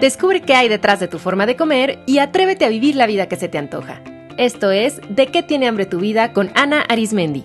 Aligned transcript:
Descubre 0.00 0.42
qué 0.42 0.54
hay 0.54 0.68
detrás 0.68 1.00
de 1.00 1.08
tu 1.08 1.18
forma 1.18 1.44
de 1.44 1.56
comer 1.56 1.98
y 2.06 2.18
atrévete 2.18 2.64
a 2.64 2.68
vivir 2.68 2.94
la 2.94 3.08
vida 3.08 3.26
que 3.26 3.34
se 3.34 3.48
te 3.48 3.58
antoja. 3.58 4.00
Esto 4.36 4.70
es 4.70 5.00
De 5.08 5.26
qué 5.26 5.42
tiene 5.42 5.66
hambre 5.66 5.86
tu 5.86 5.98
vida 5.98 6.32
con 6.32 6.52
Ana 6.54 6.82
Arismendi. 6.82 7.42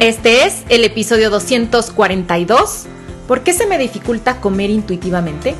Este 0.00 0.46
es 0.46 0.64
el 0.68 0.84
episodio 0.84 1.30
242. 1.30 2.86
¿Por 3.28 3.42
qué 3.42 3.52
se 3.52 3.66
me 3.66 3.78
dificulta 3.78 4.40
comer 4.40 4.70
intuitivamente? 4.70 5.54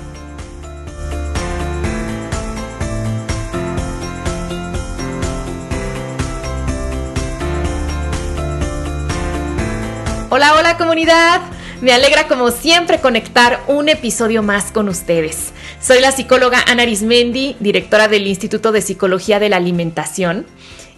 Hola, 10.28 10.56
hola 10.58 10.76
comunidad. 10.76 11.40
Me 11.80 11.92
alegra 11.92 12.26
como 12.26 12.50
siempre 12.50 13.00
conectar 13.00 13.62
un 13.68 13.88
episodio 13.88 14.42
más 14.42 14.72
con 14.72 14.88
ustedes. 14.88 15.52
Soy 15.80 16.00
la 16.00 16.10
psicóloga 16.10 16.64
Ana 16.66 16.82
Arismendi, 16.82 17.54
directora 17.60 18.08
del 18.08 18.26
Instituto 18.26 18.72
de 18.72 18.82
Psicología 18.82 19.38
de 19.38 19.50
la 19.50 19.58
Alimentación, 19.58 20.44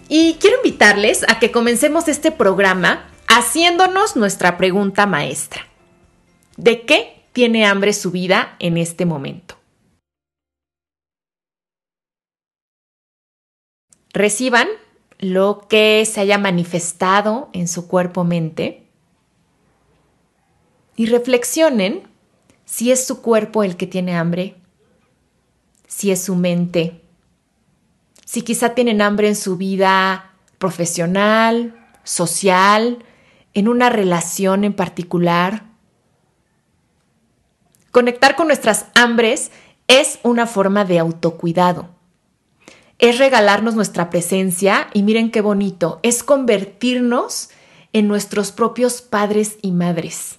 y 0.07 0.37
quiero 0.39 0.57
invitarles 0.57 1.23
a 1.29 1.37
que 1.37 1.51
comencemos 1.51 2.07
este 2.07 2.31
programa 2.31 3.07
haciéndonos 3.27 4.15
nuestra 4.15 4.57
pregunta 4.57 5.05
maestra. 5.05 5.67
¿De 6.57 6.81
qué 6.81 7.21
tiene 7.31 7.67
hambre 7.67 7.93
su 7.93 8.09
vida 8.09 8.55
en 8.57 8.77
este 8.77 9.05
momento? 9.05 9.59
Reciban 14.11 14.67
lo 15.19 15.67
que 15.69 16.03
se 16.11 16.19
haya 16.19 16.39
manifestado 16.39 17.51
en 17.53 17.67
su 17.67 17.87
cuerpo-mente 17.87 18.88
y 20.99 21.05
reflexionen 21.05 22.03
si 22.65 22.91
es 22.91 23.07
su 23.07 23.21
cuerpo 23.21 23.63
el 23.63 23.77
que 23.77 23.87
tiene 23.87 24.17
hambre, 24.17 24.55
si 25.87 26.11
es 26.11 26.21
su 26.21 26.35
mente, 26.35 26.99
si 28.25 28.41
quizá 28.41 28.75
tienen 28.75 29.01
hambre 29.01 29.29
en 29.29 29.37
su 29.37 29.55
vida 29.55 30.33
profesional, 30.57 31.73
social, 32.03 33.05
en 33.53 33.69
una 33.69 33.89
relación 33.89 34.65
en 34.65 34.73
particular. 34.73 35.63
Conectar 37.91 38.35
con 38.35 38.47
nuestras 38.47 38.87
hambres 38.93 39.51
es 39.87 40.19
una 40.21 40.47
forma 40.47 40.83
de 40.83 40.99
autocuidado. 40.99 41.87
Es 42.97 43.19
regalarnos 43.19 43.73
nuestra 43.73 44.09
presencia 44.09 44.89
y 44.93 45.03
miren 45.03 45.31
qué 45.31 45.39
bonito, 45.39 46.01
es 46.03 46.23
convertirnos 46.23 47.51
en 47.93 48.09
nuestros 48.09 48.51
propios 48.51 49.01
padres 49.01 49.59
y 49.61 49.71
madres 49.71 50.38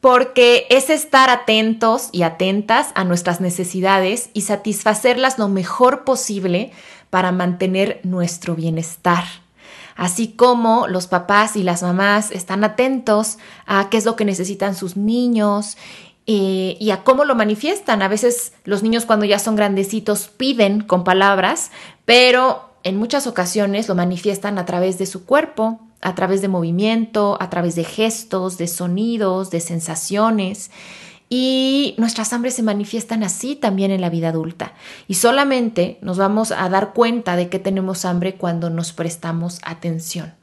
porque 0.00 0.66
es 0.70 0.90
estar 0.90 1.30
atentos 1.30 2.08
y 2.12 2.22
atentas 2.22 2.90
a 2.94 3.04
nuestras 3.04 3.40
necesidades 3.40 4.30
y 4.32 4.42
satisfacerlas 4.42 5.38
lo 5.38 5.48
mejor 5.48 6.04
posible 6.04 6.70
para 7.10 7.32
mantener 7.32 8.00
nuestro 8.04 8.54
bienestar. 8.54 9.24
Así 9.96 10.28
como 10.28 10.86
los 10.86 11.08
papás 11.08 11.56
y 11.56 11.64
las 11.64 11.82
mamás 11.82 12.30
están 12.30 12.62
atentos 12.62 13.38
a 13.66 13.90
qué 13.90 13.96
es 13.96 14.04
lo 14.04 14.14
que 14.14 14.24
necesitan 14.24 14.76
sus 14.76 14.96
niños 14.96 15.76
eh, 16.26 16.76
y 16.78 16.90
a 16.90 17.02
cómo 17.02 17.24
lo 17.24 17.34
manifiestan. 17.34 18.02
A 18.02 18.08
veces 18.08 18.52
los 18.64 18.84
niños 18.84 19.06
cuando 19.06 19.24
ya 19.24 19.40
son 19.40 19.56
grandecitos 19.56 20.28
piden 20.28 20.82
con 20.82 21.02
palabras, 21.02 21.72
pero 22.04 22.70
en 22.84 22.96
muchas 22.96 23.26
ocasiones 23.26 23.88
lo 23.88 23.96
manifiestan 23.96 24.58
a 24.58 24.66
través 24.66 24.98
de 24.98 25.06
su 25.06 25.24
cuerpo, 25.24 25.80
a 26.00 26.14
través 26.14 26.42
de 26.42 26.48
movimiento, 26.48 27.36
a 27.40 27.50
través 27.50 27.74
de 27.74 27.84
gestos, 27.84 28.58
de 28.58 28.66
sonidos, 28.68 29.50
de 29.50 29.60
sensaciones. 29.60 30.70
Y 31.28 31.94
nuestras 31.98 32.32
hambres 32.32 32.54
se 32.54 32.62
manifiestan 32.62 33.22
así 33.22 33.54
también 33.54 33.90
en 33.90 34.00
la 34.00 34.08
vida 34.08 34.30
adulta. 34.30 34.74
Y 35.08 35.14
solamente 35.14 35.98
nos 36.00 36.16
vamos 36.16 36.52
a 36.52 36.68
dar 36.68 36.94
cuenta 36.94 37.36
de 37.36 37.48
que 37.48 37.58
tenemos 37.58 38.04
hambre 38.04 38.36
cuando 38.36 38.70
nos 38.70 38.92
prestamos 38.92 39.60
atención. 39.62 40.37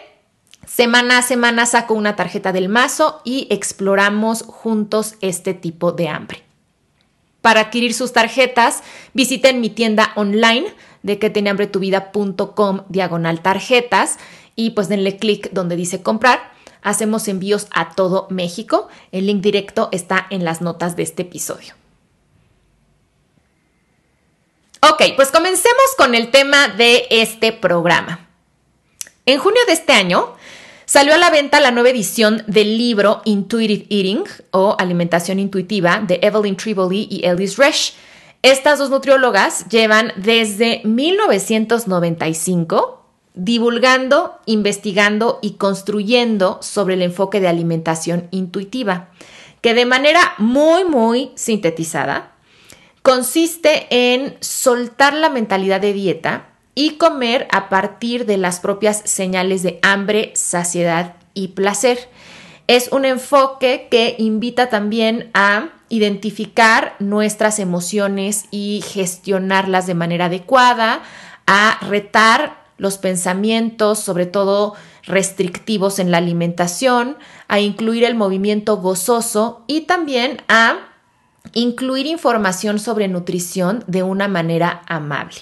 semana 0.67 1.19
a 1.19 1.23
semana 1.23 1.65
saco 1.65 1.95
una 1.95 2.17
tarjeta 2.17 2.53
del 2.53 2.69
mazo 2.69 3.23
y 3.25 3.47
exploramos 3.51 4.43
juntos 4.43 5.15
este 5.23 5.55
tipo 5.55 5.93
de 5.93 6.09
hambre. 6.09 6.43
Para 7.41 7.61
adquirir 7.61 7.95
sus 7.95 8.13
tarjetas, 8.13 8.83
visiten 9.15 9.61
mi 9.61 9.71
tienda 9.71 10.13
online 10.17 10.67
de 11.03 11.19
que 11.19 11.31
diagonal 12.89 13.41
tarjetas 13.41 14.19
y 14.55 14.71
pues 14.71 14.89
denle 14.89 15.17
clic 15.17 15.51
donde 15.53 15.77
dice 15.77 16.03
comprar 16.03 16.58
Hacemos 16.83 17.29
envíos 17.29 17.67
a 17.71 17.95
todo 17.95 18.27
México. 18.31 18.89
El 19.13 19.27
link 19.27 19.41
directo 19.41 19.89
está 19.93 20.27
en 20.31 20.45
las 20.45 20.61
notas 20.61 20.97
de 20.97 21.03
este 21.03 21.23
episodio. 21.23 21.75
Ok, 24.81 25.03
pues 25.17 25.31
comencemos 25.31 25.95
con 25.97 26.15
el 26.15 26.31
tema 26.31 26.69
de 26.69 27.07
este 27.11 27.53
programa. 27.53 28.29
En 29.27 29.41
junio 29.41 29.61
de 29.67 29.73
este 29.73 29.93
año 29.93 30.37
salió 30.87 31.15
a 31.15 31.19
la 31.19 31.31
venta 31.31 31.61
la 31.61 31.73
nueva 31.73 31.91
edición 31.91 32.45
del 32.47 32.79
libro 32.79 33.21
Intuitive 33.25 33.87
Eating 33.91 34.23
o 34.53 34.77
Alimentación 34.79 35.41
Intuitiva 35.41 36.01
de 36.07 36.21
Evelyn 36.23 36.57
Triboli 36.57 37.09
y 37.11 37.27
Ellis 37.27 37.57
Resch. 37.57 37.95
Estas 38.43 38.79
dos 38.79 38.89
nutriólogas 38.89 39.69
llevan 39.69 40.13
desde 40.17 40.81
1995 40.85 42.98
divulgando, 43.39 44.41
investigando 44.47 45.39
y 45.41 45.53
construyendo 45.53 46.59
sobre 46.61 46.95
el 46.95 47.03
enfoque 47.03 47.41
de 47.41 47.49
alimentación 47.49 48.27
intuitiva, 48.33 49.09
que 49.61 49.75
de 49.75 49.87
manera 49.87 50.35
muy, 50.39 50.85
muy 50.85 51.31
sintetizada 51.37 52.33
consiste 53.03 53.87
en 53.91 54.37
soltar 54.41 55.15
la 55.15 55.31
mentalidad 55.31 55.81
de 55.81 55.93
dieta 55.93 56.49
y 56.75 56.97
comer 56.97 57.47
a 57.51 57.69
partir 57.69 58.27
de 58.27 58.37
las 58.37 58.61
propias 58.61 59.03
señales 59.05 59.63
de 59.63 59.79
hambre, 59.83 60.33
saciedad 60.35 61.15
y 61.33 61.49
placer. 61.49 62.11
Es 62.67 62.91
un 62.93 63.05
enfoque 63.05 63.89
que 63.91 64.17
invita 64.19 64.69
también 64.69 65.31
a 65.33 65.71
identificar 65.89 66.97
nuestras 66.99 67.61
emociones 67.61 68.47
y 68.51 68.85
gestionarlas 68.87 69.87
de 69.87 69.95
manera 69.95 70.27
adecuada, 70.27 71.03
a 71.47 71.79
retar 71.89 72.68
los 72.79 72.97
pensamientos, 72.97 73.99
sobre 73.99 74.27
todo 74.27 74.75
restrictivos 75.05 75.99
en 75.99 76.11
la 76.11 76.19
alimentación, 76.19 77.17
a 77.49 77.61
incluir 77.61 78.05
el 78.05 78.15
movimiento 78.15 78.79
gozoso 78.79 79.65
y 79.67 79.83
también 79.83 80.39
a 80.49 80.79
incluir 81.53 82.07
información 82.07 82.79
sobre 82.79 83.09
nutrición 83.09 83.85
de 83.87 84.03
una 84.03 84.29
manera 84.29 84.83
amable. 84.87 85.37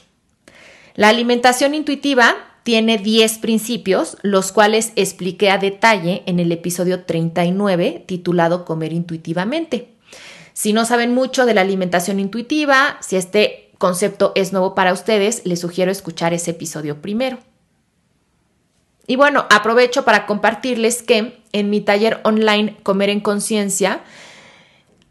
La 0.94 1.08
alimentación 1.08 1.74
intuitiva 1.74 2.34
tiene 2.62 2.98
10 2.98 3.38
principios, 3.38 4.16
los 4.22 4.50
cuales 4.50 4.92
expliqué 4.96 5.50
a 5.50 5.58
detalle 5.58 6.22
en 6.26 6.40
el 6.40 6.50
episodio 6.50 7.04
39 7.04 8.04
titulado 8.06 8.64
Comer 8.64 8.92
intuitivamente. 8.92 9.90
Si 10.52 10.72
no 10.72 10.86
saben 10.86 11.14
mucho 11.14 11.44
de 11.44 11.52
la 11.52 11.60
alimentación 11.60 12.18
intuitiva, 12.18 12.96
si 13.00 13.16
este 13.16 13.65
concepto 13.78 14.32
es 14.34 14.52
nuevo 14.52 14.74
para 14.74 14.92
ustedes, 14.92 15.42
les 15.44 15.60
sugiero 15.60 15.90
escuchar 15.90 16.34
ese 16.34 16.52
episodio 16.52 17.00
primero. 17.00 17.38
Y 19.06 19.16
bueno, 19.16 19.46
aprovecho 19.50 20.04
para 20.04 20.26
compartirles 20.26 21.02
que 21.02 21.40
en 21.52 21.70
mi 21.70 21.80
taller 21.80 22.20
online 22.24 22.76
Comer 22.82 23.10
en 23.10 23.20
Conciencia, 23.20 24.00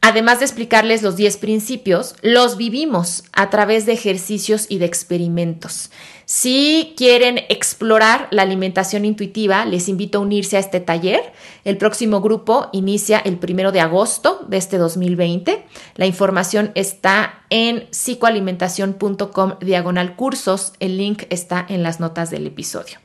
además 0.06 0.38
de 0.38 0.46
explicarles 0.46 1.02
los 1.02 1.16
10 1.16 1.38
principios, 1.38 2.16
los 2.22 2.57
vivimos 2.57 3.24
a 3.34 3.50
través 3.50 3.88
de 3.88 3.94
ejercicios 3.94 4.68
y 4.69 4.78
de 4.78 4.86
experimentos. 4.86 5.90
Si 6.25 6.94
quieren 6.96 7.40
explorar 7.50 8.28
la 8.30 8.44
alimentación 8.44 9.04
intuitiva, 9.04 9.66
les 9.66 9.90
invito 9.90 10.19
a 10.19 10.22
unirse 10.22 10.57
a 10.57 10.60
este 10.60 10.80
taller. 10.80 11.34
El 11.63 11.78
próximo 11.78 12.22
grupo 12.22 12.69
inicia 12.72 13.18
el 13.18 13.40
primero 13.40 13.72
de 13.72 13.80
agosto 13.80 14.46
de 14.48 14.57
este 14.57 14.78
2020. 14.78 15.66
La 15.96 16.06
información 16.06 16.72
está 16.75 17.44
en 17.50 17.88
psicoalimentación.com 17.90 19.54
diagonal 19.60 20.16
cursos. 20.16 20.74
El 20.80 20.98
link 21.00 21.24
está 21.31 21.66
en 21.68 21.81
las 21.81 22.00
notas 22.00 22.30
del 22.30 22.46
episodio. 22.46 23.05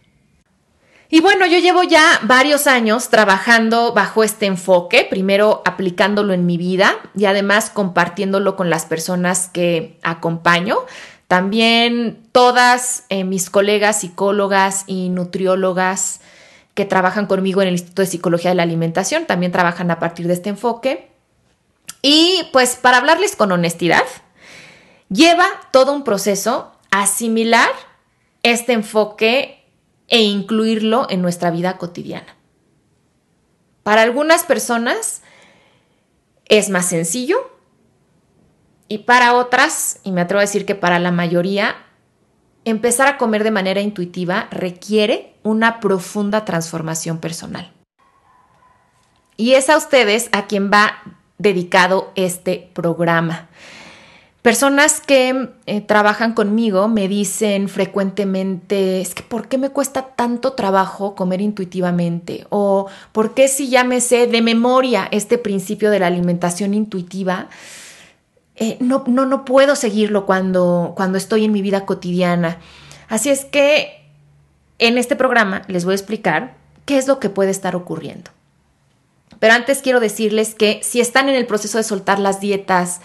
Y 1.13 1.21
bueno, 1.21 1.45
yo 1.45 1.59
llevo 1.59 1.83
ya 1.83 2.21
varios 2.23 2.69
años 2.69 3.09
trabajando 3.09 3.93
bajo 3.93 4.23
este 4.23 4.47
enfoque, 4.47 5.05
primero 5.11 5.61
aplicándolo 5.65 6.33
en 6.33 6.47
mi 6.47 6.57
vida 6.57 6.97
y 7.17 7.25
además 7.25 7.69
compartiéndolo 7.69 8.55
con 8.55 8.71
las 8.71 8.87
personas 8.87 9.49
que 9.49 9.99
acompaño. 10.05 10.79
También 11.27 12.21
todas 12.31 13.05
eh, 13.09 13.25
mis 13.25 13.51
colegas 13.51 14.01
psicólogas 14.01 14.85
y 14.87 15.09
nutriólogas 15.09 16.21
que 16.75 16.85
trabajan 16.85 17.27
conmigo 17.27 17.61
en 17.61 17.69
el 17.69 17.75
Instituto 17.75 18.03
de 18.03 18.07
Psicología 18.07 18.51
de 18.51 18.57
la 18.57 18.63
Alimentación 18.63 19.27
también 19.27 19.51
trabajan 19.51 19.91
a 19.91 19.99
partir 19.99 20.29
de 20.29 20.35
este 20.35 20.51
enfoque. 20.51 21.11
Y 22.03 22.49
pues 22.53 22.77
para 22.77 22.99
hablarles 22.99 23.35
con 23.35 23.51
honestidad, 23.51 24.05
lleva 25.09 25.47
todo 25.73 25.93
un 25.93 26.05
proceso 26.05 26.71
asimilar 26.93 27.69
este 28.45 28.73
enfoque 28.75 29.60
e 30.11 30.23
incluirlo 30.23 31.07
en 31.09 31.23
nuestra 31.23 31.51
vida 31.51 31.79
cotidiana. 31.79 32.37
Para 33.83 34.03
algunas 34.03 34.45
personas 34.45 35.23
es 36.45 36.69
más 36.69 36.87
sencillo 36.87 37.51
y 38.89 38.99
para 38.99 39.35
otras, 39.35 40.01
y 40.03 40.11
me 40.11 40.21
atrevo 40.21 40.41
a 40.41 40.43
decir 40.43 40.67
que 40.67 40.75
para 40.75 40.99
la 40.99 41.13
mayoría, 41.13 41.77
empezar 42.65 43.07
a 43.07 43.17
comer 43.17 43.45
de 43.45 43.53
manera 43.53 43.81
intuitiva 43.81 44.49
requiere 44.51 45.37
una 45.45 45.81
profunda 45.81 46.45
transformación 46.45 47.19
personal. 47.19 47.73
Y 49.37 49.55
es 49.55 49.71
a 49.71 49.77
ustedes 49.77 50.29
a 50.33 50.47
quien 50.47 50.71
va 50.71 51.03
dedicado 51.39 52.13
este 52.17 52.71
programa. 52.75 53.49
Personas 54.43 55.03
que 55.03 55.51
eh, 55.67 55.81
trabajan 55.83 56.33
conmigo 56.33 56.89
me 56.89 57.09
dicen 57.09 57.69
frecuentemente, 57.69 59.03
es 59.03 59.15
que 59.15 59.23
¿por 59.23 59.49
qué 59.49 59.59
me 59.59 59.69
cuesta 59.69 60.15
tanto 60.17 60.55
trabajo 60.55 61.15
comer 61.15 61.43
intuitivamente? 61.43 62.47
O 62.49 62.87
¿por 63.13 63.35
qué 63.35 63.49
si 63.49 63.69
ya 63.69 63.85
me 63.85 64.01
sé 64.01 64.27
de 64.27 64.41
memoria 64.41 65.09
este 65.11 65.37
principio 65.37 65.91
de 65.91 65.99
la 65.99 66.07
alimentación 66.07 66.73
intuitiva? 66.73 67.49
Eh, 68.57 68.79
no, 68.81 69.05
no, 69.07 69.27
no 69.27 69.45
puedo 69.45 69.77
seguirlo 69.77 70.25
cuando, 70.25 70.95
cuando 70.97 71.19
estoy 71.19 71.45
en 71.45 71.53
mi 71.53 71.61
vida 71.61 71.85
cotidiana. 71.85 72.59
Así 73.09 73.29
es 73.29 73.45
que 73.45 74.07
en 74.79 74.97
este 74.97 75.17
programa 75.17 75.63
les 75.69 75.85
voy 75.85 75.93
a 75.93 75.97
explicar 75.97 76.55
qué 76.87 76.97
es 76.97 77.07
lo 77.07 77.21
que 77.21 77.29
puede 77.29 77.51
estar 77.51 77.77
ocurriendo. 77.77 78.31
Pero 79.39 79.53
antes 79.53 79.83
quiero 79.83 80.01
decirles 80.01 80.55
que 80.55 80.81
si 80.83 81.01
están 81.01 81.29
en 81.29 81.35
el 81.35 81.47
proceso 81.47 81.77
de 81.77 81.85
soltar 81.85 82.19
las 82.19 82.41
dietas, 82.41 83.01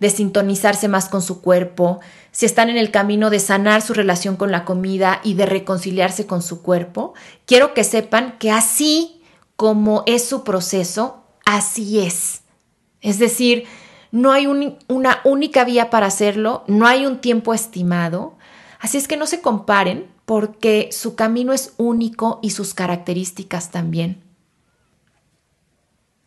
de 0.00 0.10
sintonizarse 0.10 0.88
más 0.88 1.08
con 1.08 1.22
su 1.22 1.40
cuerpo, 1.40 2.00
si 2.30 2.46
están 2.46 2.70
en 2.70 2.76
el 2.76 2.90
camino 2.90 3.30
de 3.30 3.40
sanar 3.40 3.82
su 3.82 3.94
relación 3.94 4.36
con 4.36 4.52
la 4.52 4.64
comida 4.64 5.20
y 5.24 5.34
de 5.34 5.46
reconciliarse 5.46 6.26
con 6.26 6.42
su 6.42 6.62
cuerpo, 6.62 7.14
quiero 7.46 7.74
que 7.74 7.84
sepan 7.84 8.38
que 8.38 8.50
así 8.50 9.22
como 9.56 10.04
es 10.06 10.24
su 10.24 10.44
proceso, 10.44 11.24
así 11.44 11.98
es. 11.98 12.42
Es 13.00 13.18
decir, 13.18 13.64
no 14.12 14.32
hay 14.32 14.46
una 14.46 15.20
única 15.24 15.64
vía 15.64 15.90
para 15.90 16.06
hacerlo, 16.06 16.64
no 16.68 16.86
hay 16.86 17.06
un 17.06 17.20
tiempo 17.20 17.52
estimado, 17.52 18.36
así 18.78 18.98
es 18.98 19.08
que 19.08 19.16
no 19.16 19.26
se 19.26 19.40
comparen 19.40 20.06
porque 20.24 20.90
su 20.92 21.16
camino 21.16 21.52
es 21.52 21.74
único 21.76 22.38
y 22.42 22.50
sus 22.50 22.74
características 22.74 23.70
también. 23.70 24.22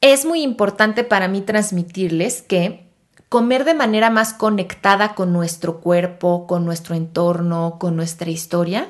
Es 0.02 0.26
muy 0.26 0.42
importante 0.42 1.04
para 1.04 1.28
mí 1.28 1.42
transmitirles 1.42 2.42
que 2.42 2.91
comer 3.31 3.63
de 3.63 3.74
manera 3.74 4.10
más 4.10 4.33
conectada 4.33 5.16
con 5.16 5.31
nuestro 5.31 5.80
cuerpo, 5.80 6.45
con 6.48 6.66
nuestro 6.66 6.95
entorno, 6.95 7.78
con 7.80 7.95
nuestra 7.95 8.30
historia, 8.30 8.89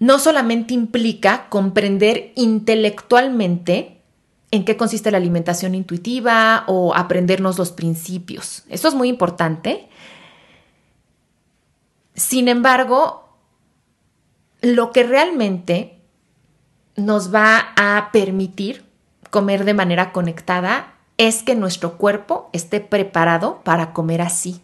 no 0.00 0.18
solamente 0.18 0.74
implica 0.74 1.48
comprender 1.50 2.32
intelectualmente 2.34 4.02
en 4.50 4.64
qué 4.64 4.76
consiste 4.76 5.12
la 5.12 5.18
alimentación 5.18 5.76
intuitiva 5.76 6.64
o 6.66 6.96
aprendernos 6.96 7.58
los 7.58 7.70
principios. 7.70 8.64
Esto 8.68 8.88
es 8.88 8.94
muy 8.94 9.08
importante. 9.08 9.88
Sin 12.14 12.48
embargo, 12.48 13.38
lo 14.62 14.90
que 14.90 15.04
realmente 15.04 16.00
nos 16.96 17.32
va 17.32 17.68
a 17.76 18.10
permitir 18.10 18.84
comer 19.30 19.64
de 19.64 19.74
manera 19.74 20.10
conectada 20.10 20.97
es 21.18 21.42
que 21.42 21.54
nuestro 21.54 21.98
cuerpo 21.98 22.48
esté 22.52 22.80
preparado 22.80 23.60
para 23.64 23.92
comer 23.92 24.22
así. 24.22 24.62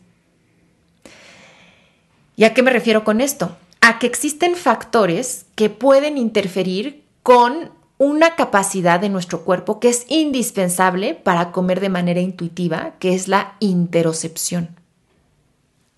¿Y 2.36 2.44
a 2.44 2.54
qué 2.54 2.62
me 2.62 2.70
refiero 2.70 3.04
con 3.04 3.20
esto? 3.20 3.56
A 3.80 3.98
que 3.98 4.06
existen 4.06 4.54
factores 4.54 5.46
que 5.56 5.68
pueden 5.68 6.16
interferir 6.16 7.04
con 7.22 7.70
una 7.98 8.34
capacidad 8.34 8.98
de 8.98 9.08
nuestro 9.08 9.42
cuerpo 9.42 9.78
que 9.78 9.88
es 9.88 10.06
indispensable 10.08 11.14
para 11.14 11.52
comer 11.52 11.80
de 11.80 11.88
manera 11.88 12.20
intuitiva, 12.20 12.94
que 12.98 13.14
es 13.14 13.28
la 13.28 13.56
interocepción. 13.60 14.76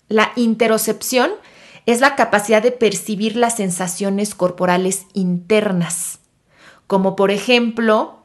La 0.09 0.31
interocepción 0.35 1.31
es 1.85 2.01
la 2.01 2.15
capacidad 2.15 2.61
de 2.61 2.71
percibir 2.71 3.35
las 3.35 3.57
sensaciones 3.57 4.35
corporales 4.35 5.05
internas, 5.13 6.19
como 6.85 7.15
por 7.15 7.31
ejemplo 7.31 8.16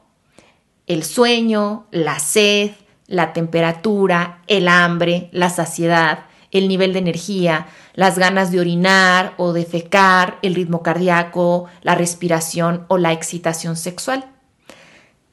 el 0.87 1.03
sueño, 1.03 1.85
la 1.91 2.19
sed, 2.19 2.71
la 3.07 3.33
temperatura, 3.33 4.41
el 4.47 4.67
hambre, 4.67 5.29
la 5.31 5.49
saciedad, 5.49 6.25
el 6.51 6.67
nivel 6.67 6.93
de 6.93 6.99
energía, 6.99 7.67
las 7.93 8.17
ganas 8.17 8.51
de 8.51 8.59
orinar 8.59 9.33
o 9.37 9.53
de 9.53 9.65
fecar, 9.65 10.39
el 10.41 10.55
ritmo 10.55 10.83
cardíaco, 10.83 11.65
la 11.81 11.95
respiración 11.95 12.85
o 12.89 12.97
la 12.97 13.11
excitación 13.11 13.75
sexual. 13.75 14.25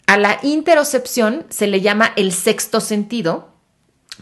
A 0.07 0.17
la 0.19 0.39
interocepción 0.43 1.47
se 1.51 1.67
le 1.67 1.81
llama 1.81 2.13
el 2.17 2.33
sexto 2.33 2.81
sentido 2.81 3.51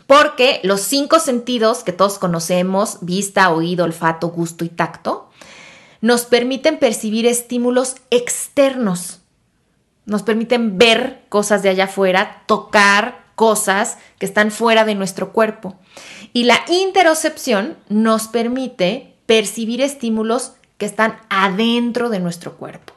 porque 0.06 0.60
los 0.62 0.80
cinco 0.80 1.18
sentidos 1.18 1.82
que 1.82 1.92
todos 1.92 2.18
conocemos, 2.18 2.98
vista, 3.00 3.50
oído, 3.50 3.84
olfato, 3.84 4.28
gusto 4.28 4.64
y 4.64 4.68
tacto, 4.68 5.30
nos 6.00 6.22
permiten 6.22 6.78
percibir 6.78 7.26
estímulos 7.26 7.96
externos 8.10 9.17
nos 10.08 10.22
permiten 10.22 10.78
ver 10.78 11.22
cosas 11.28 11.62
de 11.62 11.68
allá 11.68 11.84
afuera, 11.84 12.42
tocar 12.46 13.26
cosas 13.36 13.98
que 14.18 14.26
están 14.26 14.50
fuera 14.50 14.84
de 14.84 14.94
nuestro 14.94 15.32
cuerpo. 15.32 15.76
Y 16.32 16.44
la 16.44 16.58
interocepción 16.66 17.76
nos 17.88 18.26
permite 18.26 19.14
percibir 19.26 19.82
estímulos 19.82 20.54
que 20.78 20.86
están 20.86 21.18
adentro 21.28 22.08
de 22.08 22.20
nuestro 22.20 22.56
cuerpo. 22.56 22.94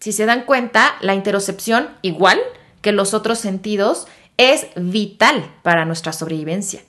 Si 0.00 0.12
se 0.12 0.24
dan 0.24 0.44
cuenta, 0.44 0.96
la 1.00 1.14
interocepción, 1.14 1.90
igual 2.02 2.40
que 2.80 2.92
los 2.92 3.12
otros 3.12 3.38
sentidos, 3.38 4.06
es 4.38 4.68
vital 4.74 5.52
para 5.62 5.84
nuestra 5.84 6.12
sobrevivencia 6.12 6.80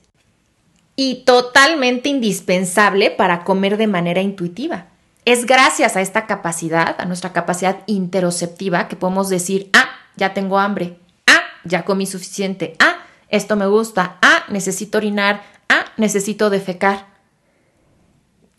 y 0.95 1.23
totalmente 1.25 2.07
indispensable 2.07 3.11
para 3.11 3.43
comer 3.43 3.77
de 3.77 3.87
manera 3.87 4.21
intuitiva. 4.21 4.88
Es 5.25 5.45
gracias 5.45 5.95
a 5.95 6.01
esta 6.01 6.25
capacidad, 6.25 6.95
a 6.99 7.05
nuestra 7.05 7.33
capacidad 7.33 7.83
interoceptiva, 7.85 8.87
que 8.87 8.95
podemos 8.95 9.29
decir, 9.29 9.69
ah, 9.73 9.89
ya 10.15 10.33
tengo 10.33 10.57
hambre, 10.57 10.97
ah, 11.27 11.41
ya 11.63 11.85
comí 11.85 12.05
suficiente, 12.05 12.75
ah, 12.79 13.03
esto 13.29 13.55
me 13.55 13.67
gusta, 13.67 14.17
ah, 14.21 14.45
necesito 14.49 14.97
orinar, 14.97 15.43
ah, 15.69 15.85
necesito 15.97 16.49
defecar. 16.49 17.07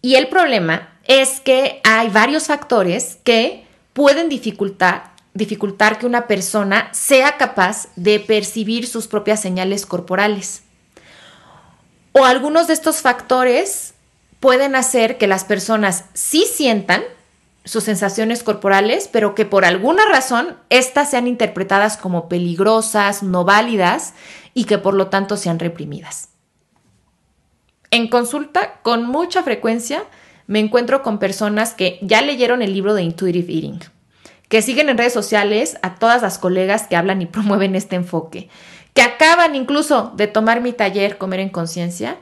Y 0.02 0.14
el 0.14 0.28
problema 0.28 0.88
es 1.04 1.40
que 1.40 1.80
hay 1.84 2.08
varios 2.08 2.46
factores 2.46 3.18
que 3.24 3.66
pueden 3.92 4.28
dificultar, 4.28 5.12
dificultar 5.34 5.98
que 5.98 6.06
una 6.06 6.26
persona 6.26 6.88
sea 6.92 7.36
capaz 7.36 7.88
de 7.96 8.20
percibir 8.20 8.86
sus 8.86 9.08
propias 9.08 9.40
señales 9.40 9.86
corporales. 9.86 10.62
O 12.12 12.24
algunos 12.24 12.66
de 12.66 12.74
estos 12.74 13.02
factores 13.02 13.94
pueden 14.40 14.74
hacer 14.74 15.18
que 15.18 15.26
las 15.26 15.44
personas 15.44 16.06
sí 16.14 16.46
sientan 16.50 17.02
sus 17.64 17.84
sensaciones 17.84 18.42
corporales, 18.42 19.08
pero 19.12 19.34
que 19.34 19.44
por 19.44 19.64
alguna 19.64 20.02
razón 20.08 20.56
éstas 20.70 21.10
sean 21.10 21.26
interpretadas 21.26 21.98
como 21.98 22.28
peligrosas, 22.28 23.22
no 23.22 23.44
válidas 23.44 24.14
y 24.54 24.64
que 24.64 24.78
por 24.78 24.94
lo 24.94 25.08
tanto 25.08 25.36
sean 25.36 25.58
reprimidas. 25.58 26.30
En 27.90 28.08
consulta, 28.08 28.80
con 28.82 29.04
mucha 29.04 29.42
frecuencia, 29.42 30.04
me 30.46 30.58
encuentro 30.58 31.02
con 31.02 31.18
personas 31.18 31.74
que 31.74 31.98
ya 32.02 32.22
leyeron 32.22 32.62
el 32.62 32.72
libro 32.72 32.94
de 32.94 33.02
Intuitive 33.02 33.52
Eating, 33.52 33.80
que 34.48 34.62
siguen 34.62 34.88
en 34.88 34.98
redes 34.98 35.12
sociales 35.12 35.76
a 35.82 35.96
todas 35.96 36.22
las 36.22 36.38
colegas 36.38 36.86
que 36.86 36.96
hablan 36.96 37.20
y 37.20 37.26
promueven 37.26 37.76
este 37.76 37.96
enfoque, 37.96 38.48
que 38.94 39.02
acaban 39.02 39.54
incluso 39.54 40.12
de 40.16 40.26
tomar 40.28 40.60
mi 40.60 40.72
taller 40.72 41.18
Comer 41.18 41.40
en 41.40 41.50
Conciencia 41.50 42.16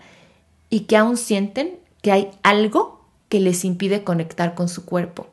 y 0.68 0.80
que 0.80 0.96
aún 0.96 1.16
sienten 1.16 1.77
que 2.02 2.12
hay 2.12 2.30
algo 2.42 3.04
que 3.28 3.40
les 3.40 3.64
impide 3.64 4.04
conectar 4.04 4.54
con 4.54 4.68
su 4.68 4.84
cuerpo. 4.84 5.28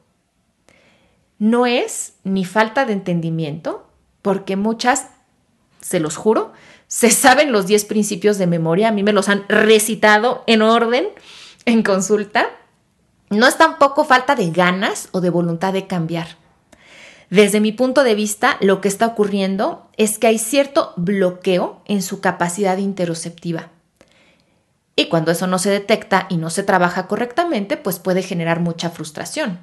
No 1.37 1.65
es 1.65 2.13
ni 2.23 2.45
falta 2.45 2.85
de 2.85 2.93
entendimiento, 2.93 3.87
porque 4.21 4.55
muchas, 4.55 5.07
se 5.81 5.99
los 5.99 6.15
juro, 6.15 6.53
se 6.87 7.11
saben 7.11 7.51
los 7.51 7.67
10 7.67 7.85
principios 7.85 8.37
de 8.37 8.47
memoria, 8.47 8.89
a 8.89 8.91
mí 8.91 9.03
me 9.03 9.13
los 9.13 9.29
han 9.29 9.45
recitado 9.47 10.43
en 10.47 10.61
orden 10.61 11.07
en 11.65 11.83
consulta. 11.83 12.47
No 13.29 13.47
es 13.47 13.57
tampoco 13.57 14.05
falta 14.05 14.35
de 14.35 14.51
ganas 14.51 15.09
o 15.11 15.21
de 15.21 15.29
voluntad 15.29 15.73
de 15.73 15.87
cambiar. 15.87 16.27
Desde 17.29 17.59
mi 17.59 17.71
punto 17.71 18.03
de 18.03 18.15
vista, 18.15 18.57
lo 18.61 18.81
que 18.81 18.87
está 18.87 19.07
ocurriendo 19.07 19.89
es 19.97 20.19
que 20.19 20.27
hay 20.27 20.37
cierto 20.37 20.93
bloqueo 20.95 21.81
en 21.85 22.01
su 22.01 22.21
capacidad 22.21 22.77
interoceptiva. 22.77 23.71
Y 24.95 25.07
cuando 25.07 25.31
eso 25.31 25.47
no 25.47 25.59
se 25.59 25.69
detecta 25.69 26.25
y 26.29 26.37
no 26.37 26.49
se 26.49 26.63
trabaja 26.63 27.07
correctamente, 27.07 27.75
pues 27.77 27.99
puede 27.99 28.21
generar 28.21 28.59
mucha 28.59 28.89
frustración. 28.89 29.59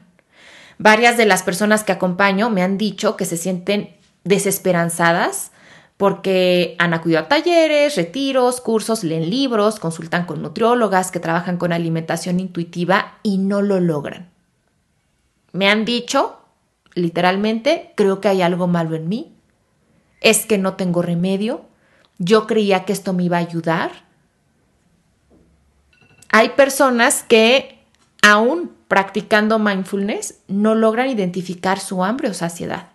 Varias 0.79 1.17
de 1.17 1.27
las 1.27 1.43
personas 1.43 1.85
que 1.85 1.93
acompaño 1.93 2.51
me 2.51 2.63
han 2.63 2.77
dicho 2.77 3.17
que 3.17 3.25
se 3.25 3.37
sienten 3.37 3.97
desesperanzadas 4.25 5.53
porque 5.97 6.75
han 6.79 6.95
acudido 6.95 7.21
a 7.21 7.29
talleres, 7.29 7.97
retiros, 7.97 8.61
cursos, 8.61 9.05
leen 9.05 9.31
libros, 9.31 9.79
consultan 9.79 10.27
con 10.27 10.43
nutriólogas 10.43 11.11
que 11.11 11.21
trabajan 11.21 11.57
con 11.57 11.73
alimentación 11.73 12.41
intuitiva 12.41 13.19
y 13.23 13.39
no 13.39 13.63
lo 13.63 13.79
logran. 13.79 14.29
Me 15.53 15.71
han 15.71 15.85
dicho, 15.85 16.39
literalmente, 16.95 17.93
creo 17.95 18.21
que 18.21 18.29
hay 18.29 18.43
algo 18.43 18.67
malo 18.67 18.97
en 18.97 19.09
mí, 19.09 19.33
es 20.21 20.47
que 20.47 20.59
no 20.59 20.75
tengo 20.75 21.03
remedio, 21.03 21.67
yo 22.19 22.47
creía 22.47 22.85
que 22.85 22.93
esto 22.93 23.13
me 23.13 23.25
iba 23.25 23.37
a 23.37 23.41
ayudar 23.41 23.93
hay 26.33 26.51
personas 26.51 27.23
que 27.23 27.79
aún 28.23 28.73
practicando 28.89 29.59
mindfulness 29.59 30.39
no 30.49 30.75
logran 30.75 31.09
identificar 31.11 31.79
su 31.79 32.03
hambre 32.03 32.31
o 32.31 32.35
saciedad. 32.35 32.89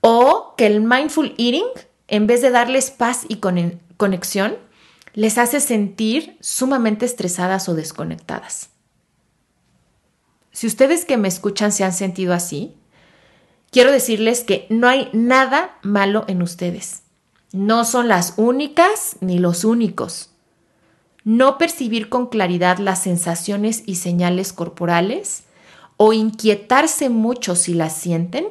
O 0.00 0.54
que 0.56 0.66
el 0.66 0.80
mindful 0.80 1.34
eating, 1.38 1.66
en 2.06 2.26
vez 2.26 2.40
de 2.40 2.50
darles 2.50 2.90
paz 2.90 3.26
y 3.28 3.40
conexión, 3.96 4.56
les 5.12 5.38
hace 5.38 5.60
sentir 5.60 6.36
sumamente 6.40 7.04
estresadas 7.04 7.68
o 7.68 7.74
desconectadas. 7.74 8.70
Si 10.52 10.68
ustedes 10.68 11.04
que 11.04 11.16
me 11.16 11.28
escuchan 11.28 11.72
se 11.72 11.82
han 11.82 11.92
sentido 11.92 12.32
así, 12.32 12.76
quiero 13.72 13.90
decirles 13.90 14.44
que 14.44 14.66
no 14.70 14.86
hay 14.86 15.08
nada 15.12 15.78
malo 15.82 16.24
en 16.28 16.42
ustedes. 16.42 17.02
No 17.52 17.84
son 17.84 18.06
las 18.06 18.34
únicas 18.36 19.16
ni 19.20 19.38
los 19.38 19.64
únicos 19.64 20.33
no 21.24 21.56
percibir 21.58 22.08
con 22.08 22.28
claridad 22.28 22.78
las 22.78 23.02
sensaciones 23.02 23.82
y 23.86 23.96
señales 23.96 24.52
corporales 24.52 25.44
o 25.96 26.12
inquietarse 26.12 27.08
mucho 27.08 27.56
si 27.56 27.74
las 27.74 27.96
sienten, 27.96 28.46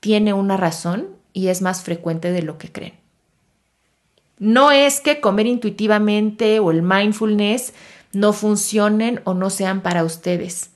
tiene 0.00 0.32
una 0.32 0.56
razón 0.56 1.08
y 1.32 1.48
es 1.48 1.62
más 1.62 1.82
frecuente 1.82 2.32
de 2.32 2.42
lo 2.42 2.58
que 2.58 2.70
creen. 2.70 2.94
No 4.38 4.72
es 4.72 5.00
que 5.00 5.20
comer 5.20 5.46
intuitivamente 5.46 6.58
o 6.58 6.70
el 6.70 6.82
mindfulness 6.82 7.72
no 8.12 8.32
funcionen 8.32 9.20
o 9.24 9.34
no 9.34 9.48
sean 9.48 9.80
para 9.80 10.04
ustedes. 10.04 10.70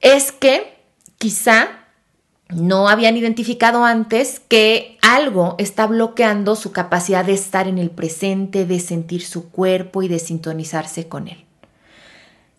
Es 0.00 0.30
que 0.30 0.76
quizá 1.18 1.85
no 2.48 2.88
habían 2.88 3.16
identificado 3.16 3.84
antes 3.84 4.40
que 4.40 4.98
algo 5.02 5.56
está 5.58 5.86
bloqueando 5.86 6.54
su 6.54 6.72
capacidad 6.72 7.24
de 7.24 7.32
estar 7.32 7.66
en 7.66 7.78
el 7.78 7.90
presente, 7.90 8.66
de 8.66 8.80
sentir 8.80 9.22
su 9.22 9.50
cuerpo 9.50 10.02
y 10.02 10.08
de 10.08 10.18
sintonizarse 10.18 11.08
con 11.08 11.28
él. 11.28 11.44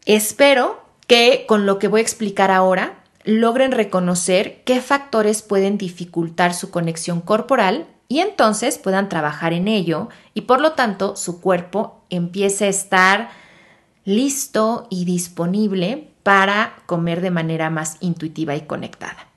Espero 0.06 0.82
que 1.08 1.46
con 1.48 1.66
lo 1.66 1.80
que 1.80 1.88
voy 1.88 2.00
a 2.00 2.04
explicar 2.04 2.52
ahora 2.52 3.04
logren 3.24 3.72
reconocer 3.72 4.62
qué 4.66 4.82
factores 4.82 5.42
pueden 5.42 5.78
dificultar 5.78 6.54
su 6.54 6.70
conexión 6.70 7.22
corporal 7.22 7.88
y 8.10 8.20
entonces 8.20 8.78
puedan 8.78 9.10
trabajar 9.10 9.54
en 9.54 9.68
ello 9.68 10.10
y 10.34 10.42
por 10.42 10.62
lo 10.62 10.74
tanto 10.74 11.16
su 11.16 11.42
cuerpo 11.42 12.02
empiece 12.10 12.66
a 12.66 12.70
estar 12.70 13.30
listo 14.06 14.88
y 14.90 15.04
disponible 15.04 16.10
para 16.24 16.78
comer 16.86 17.20
de 17.20 17.32
manera 17.32 17.70
más 17.70 17.98
intuitiva 18.00 18.56
y 18.56 18.62
conectada. 18.62 19.28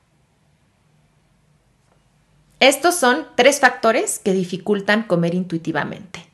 Estos 2.60 2.94
son 2.94 3.26
tres 3.36 3.58
factores 3.58 4.18
que 4.18 4.32
dificultan 4.32 5.04
comer 5.04 5.34
intuitivamente. 5.34 6.26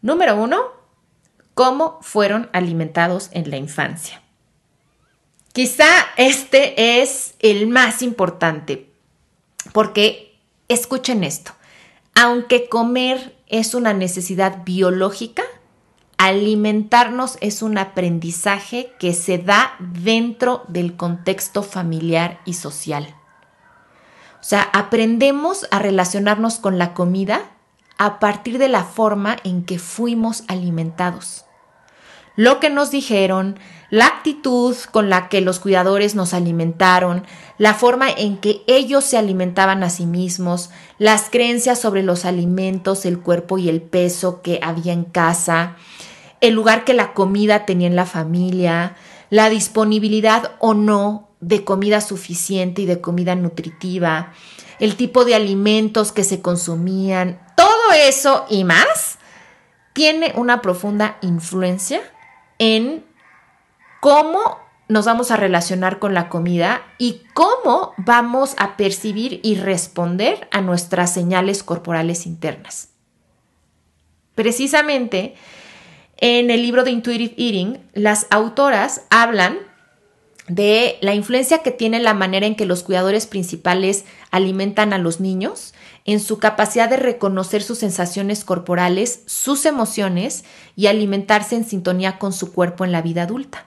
Número 0.00 0.34
uno, 0.34 0.62
cómo 1.54 1.98
fueron 2.00 2.48
alimentados 2.52 3.28
en 3.32 3.50
la 3.50 3.58
infancia. 3.58 4.22
Quizá 5.52 5.86
este 6.16 7.02
es 7.02 7.34
el 7.40 7.66
más 7.68 8.00
importante, 8.00 8.90
porque 9.72 10.38
escuchen 10.68 11.22
esto, 11.22 11.52
aunque 12.14 12.70
comer 12.70 13.36
es 13.46 13.74
una 13.74 13.92
necesidad 13.92 14.64
biológica, 14.64 15.42
alimentarnos 16.16 17.36
es 17.42 17.60
un 17.60 17.76
aprendizaje 17.76 18.94
que 18.98 19.12
se 19.12 19.36
da 19.36 19.76
dentro 19.78 20.64
del 20.68 20.96
contexto 20.96 21.62
familiar 21.62 22.40
y 22.46 22.54
social. 22.54 23.14
O 24.42 24.44
sea, 24.44 24.68
aprendemos 24.72 25.68
a 25.70 25.78
relacionarnos 25.78 26.58
con 26.58 26.76
la 26.76 26.94
comida 26.94 27.42
a 27.96 28.18
partir 28.18 28.58
de 28.58 28.66
la 28.66 28.82
forma 28.82 29.36
en 29.44 29.64
que 29.64 29.78
fuimos 29.78 30.42
alimentados. 30.48 31.44
Lo 32.34 32.58
que 32.58 32.68
nos 32.68 32.90
dijeron, 32.90 33.56
la 33.88 34.06
actitud 34.06 34.74
con 34.90 35.08
la 35.10 35.28
que 35.28 35.42
los 35.42 35.60
cuidadores 35.60 36.16
nos 36.16 36.34
alimentaron, 36.34 37.24
la 37.56 37.74
forma 37.74 38.10
en 38.10 38.36
que 38.38 38.64
ellos 38.66 39.04
se 39.04 39.16
alimentaban 39.16 39.84
a 39.84 39.90
sí 39.90 40.06
mismos, 40.06 40.70
las 40.98 41.30
creencias 41.30 41.78
sobre 41.78 42.02
los 42.02 42.24
alimentos, 42.24 43.06
el 43.06 43.20
cuerpo 43.20 43.58
y 43.58 43.68
el 43.68 43.80
peso 43.80 44.42
que 44.42 44.58
había 44.60 44.92
en 44.92 45.04
casa, 45.04 45.76
el 46.40 46.54
lugar 46.54 46.82
que 46.84 46.94
la 46.94 47.12
comida 47.14 47.64
tenía 47.64 47.86
en 47.86 47.94
la 47.94 48.06
familia, 48.06 48.96
la 49.30 49.48
disponibilidad 49.50 50.52
o 50.58 50.74
no 50.74 51.28
de 51.42 51.64
comida 51.64 52.00
suficiente 52.00 52.82
y 52.82 52.86
de 52.86 53.00
comida 53.00 53.34
nutritiva, 53.34 54.32
el 54.78 54.96
tipo 54.96 55.24
de 55.24 55.34
alimentos 55.34 56.12
que 56.12 56.24
se 56.24 56.40
consumían, 56.40 57.40
todo 57.56 57.92
eso 58.06 58.46
y 58.48 58.64
más 58.64 59.18
tiene 59.92 60.32
una 60.36 60.62
profunda 60.62 61.18
influencia 61.20 62.00
en 62.58 63.04
cómo 64.00 64.58
nos 64.88 65.04
vamos 65.04 65.30
a 65.30 65.36
relacionar 65.36 65.98
con 65.98 66.14
la 66.14 66.28
comida 66.28 66.82
y 66.96 67.22
cómo 67.34 67.92
vamos 67.96 68.54
a 68.56 68.76
percibir 68.76 69.40
y 69.42 69.56
responder 69.56 70.48
a 70.52 70.60
nuestras 70.60 71.12
señales 71.12 71.62
corporales 71.62 72.24
internas. 72.26 72.90
Precisamente 74.34 75.34
en 76.18 76.50
el 76.50 76.62
libro 76.62 76.84
de 76.84 76.92
Intuitive 76.92 77.34
Eating, 77.36 77.90
las 77.94 78.28
autoras 78.30 79.02
hablan 79.10 79.71
de 80.48 80.98
la 81.00 81.14
influencia 81.14 81.58
que 81.58 81.70
tiene 81.70 82.00
la 82.00 82.14
manera 82.14 82.46
en 82.46 82.56
que 82.56 82.66
los 82.66 82.82
cuidadores 82.82 83.26
principales 83.26 84.04
alimentan 84.30 84.92
a 84.92 84.98
los 84.98 85.20
niños, 85.20 85.72
en 86.04 86.18
su 86.18 86.38
capacidad 86.38 86.88
de 86.88 86.96
reconocer 86.96 87.62
sus 87.62 87.78
sensaciones 87.78 88.44
corporales, 88.44 89.22
sus 89.26 89.66
emociones 89.66 90.44
y 90.74 90.88
alimentarse 90.88 91.54
en 91.54 91.64
sintonía 91.64 92.18
con 92.18 92.32
su 92.32 92.52
cuerpo 92.52 92.84
en 92.84 92.90
la 92.90 93.02
vida 93.02 93.22
adulta. 93.22 93.66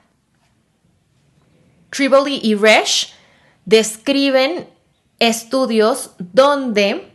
Triboli 1.91 2.41
y 2.43 2.55
Resch 2.55 3.13
describen 3.63 4.67
estudios 5.19 6.11
donde 6.19 7.09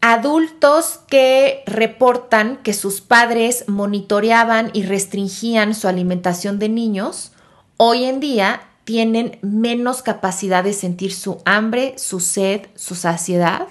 adultos 0.00 1.00
que 1.06 1.62
reportan 1.66 2.56
que 2.62 2.72
sus 2.72 3.02
padres 3.02 3.64
monitoreaban 3.66 4.70
y 4.72 4.84
restringían 4.84 5.74
su 5.74 5.86
alimentación 5.86 6.58
de 6.58 6.70
niños, 6.70 7.32
hoy 7.76 8.04
en 8.04 8.20
día 8.20 8.62
tienen 8.90 9.38
menos 9.40 10.02
capacidad 10.02 10.64
de 10.64 10.72
sentir 10.72 11.14
su 11.14 11.40
hambre, 11.44 11.94
su 11.96 12.18
sed, 12.18 12.62
su 12.74 12.96
saciedad 12.96 13.68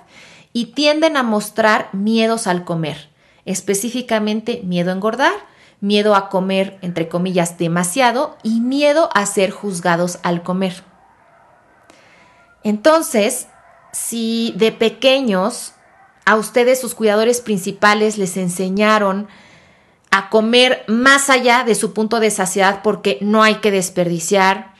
y 0.53 0.67
tienden 0.67 1.17
a 1.17 1.23
mostrar 1.23 1.89
miedos 1.91 2.47
al 2.47 2.63
comer, 2.63 3.09
específicamente 3.43 4.61
miedo 4.63 4.91
a 4.91 4.93
engordar, 4.93 5.33
miedo 5.81 6.15
a 6.15 6.29
comer, 6.29 6.79
entre 6.81 7.09
comillas, 7.09 7.57
demasiado 7.57 8.37
y 8.43 8.61
miedo 8.61 9.09
a 9.13 9.25
ser 9.25 9.51
juzgados 9.51 10.19
al 10.23 10.41
comer. 10.41 10.85
Entonces, 12.63 13.49
si 13.91 14.53
de 14.55 14.71
pequeños 14.71 15.73
a 16.23 16.37
ustedes, 16.37 16.79
sus 16.79 16.95
cuidadores 16.95 17.41
principales, 17.41 18.17
les 18.17 18.37
enseñaron 18.37 19.27
a 20.11 20.29
comer 20.29 20.85
más 20.87 21.29
allá 21.29 21.65
de 21.65 21.75
su 21.75 21.93
punto 21.93 22.21
de 22.21 22.31
saciedad 22.31 22.79
porque 22.83 23.17
no 23.19 23.43
hay 23.43 23.55
que 23.55 23.69
desperdiciar, 23.69 24.78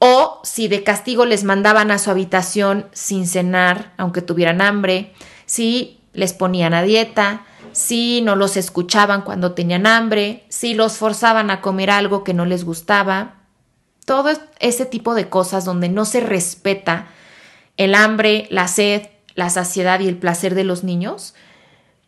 o 0.00 0.40
si 0.42 0.66
de 0.66 0.82
castigo 0.82 1.26
les 1.26 1.44
mandaban 1.44 1.90
a 1.90 1.98
su 1.98 2.10
habitación 2.10 2.86
sin 2.92 3.26
cenar, 3.26 3.92
aunque 3.98 4.22
tuvieran 4.22 4.62
hambre, 4.62 5.12
si 5.44 6.00
les 6.14 6.32
ponían 6.32 6.72
a 6.72 6.82
dieta, 6.82 7.44
si 7.72 8.22
no 8.22 8.34
los 8.34 8.56
escuchaban 8.56 9.22
cuando 9.22 9.52
tenían 9.52 9.86
hambre, 9.86 10.44
si 10.48 10.72
los 10.72 10.96
forzaban 10.96 11.50
a 11.50 11.60
comer 11.60 11.90
algo 11.90 12.24
que 12.24 12.32
no 12.32 12.46
les 12.46 12.64
gustaba, 12.64 13.34
todo 14.06 14.30
ese 14.58 14.86
tipo 14.86 15.14
de 15.14 15.28
cosas 15.28 15.66
donde 15.66 15.90
no 15.90 16.06
se 16.06 16.20
respeta 16.20 17.08
el 17.76 17.94
hambre, 17.94 18.46
la 18.50 18.68
sed, 18.68 19.02
la 19.34 19.50
saciedad 19.50 20.00
y 20.00 20.08
el 20.08 20.16
placer 20.16 20.54
de 20.54 20.64
los 20.64 20.82
niños, 20.82 21.34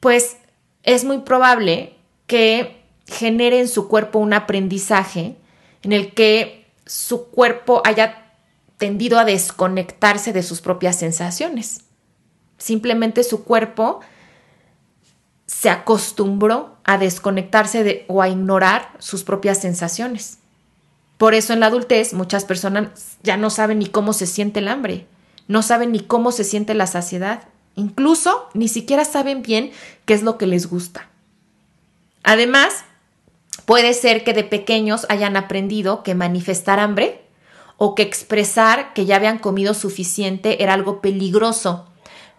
pues 0.00 0.38
es 0.82 1.04
muy 1.04 1.18
probable 1.18 1.94
que 2.26 2.82
genere 3.06 3.60
en 3.60 3.68
su 3.68 3.86
cuerpo 3.86 4.18
un 4.18 4.32
aprendizaje 4.32 5.36
en 5.82 5.92
el 5.92 6.14
que 6.14 6.61
su 6.92 7.28
cuerpo 7.28 7.80
haya 7.86 8.34
tendido 8.76 9.18
a 9.18 9.24
desconectarse 9.24 10.34
de 10.34 10.42
sus 10.42 10.60
propias 10.60 10.98
sensaciones. 10.98 11.84
Simplemente 12.58 13.24
su 13.24 13.44
cuerpo 13.44 14.00
se 15.46 15.70
acostumbró 15.70 16.76
a 16.84 16.98
desconectarse 16.98 17.82
de, 17.82 18.04
o 18.08 18.20
a 18.20 18.28
ignorar 18.28 18.90
sus 18.98 19.24
propias 19.24 19.58
sensaciones. 19.58 20.36
Por 21.16 21.32
eso 21.32 21.54
en 21.54 21.60
la 21.60 21.66
adultez 21.66 22.12
muchas 22.12 22.44
personas 22.44 23.16
ya 23.22 23.38
no 23.38 23.48
saben 23.48 23.78
ni 23.78 23.86
cómo 23.86 24.12
se 24.12 24.26
siente 24.26 24.60
el 24.60 24.68
hambre, 24.68 25.06
no 25.48 25.62
saben 25.62 25.92
ni 25.92 26.00
cómo 26.00 26.30
se 26.30 26.44
siente 26.44 26.74
la 26.74 26.86
saciedad, 26.86 27.44
incluso 27.74 28.50
ni 28.52 28.68
siquiera 28.68 29.06
saben 29.06 29.40
bien 29.40 29.72
qué 30.04 30.12
es 30.12 30.22
lo 30.22 30.36
que 30.36 30.46
les 30.46 30.66
gusta. 30.66 31.08
Además, 32.22 32.84
puede 33.64 33.94
ser 33.94 34.24
que 34.24 34.32
de 34.32 34.44
pequeños 34.44 35.06
hayan 35.08 35.36
aprendido 35.36 36.02
que 36.02 36.14
manifestar 36.14 36.80
hambre 36.80 37.22
o 37.76 37.94
que 37.94 38.02
expresar 38.02 38.92
que 38.92 39.06
ya 39.06 39.16
habían 39.16 39.38
comido 39.38 39.74
suficiente 39.74 40.62
era 40.62 40.74
algo 40.74 41.00
peligroso 41.00 41.86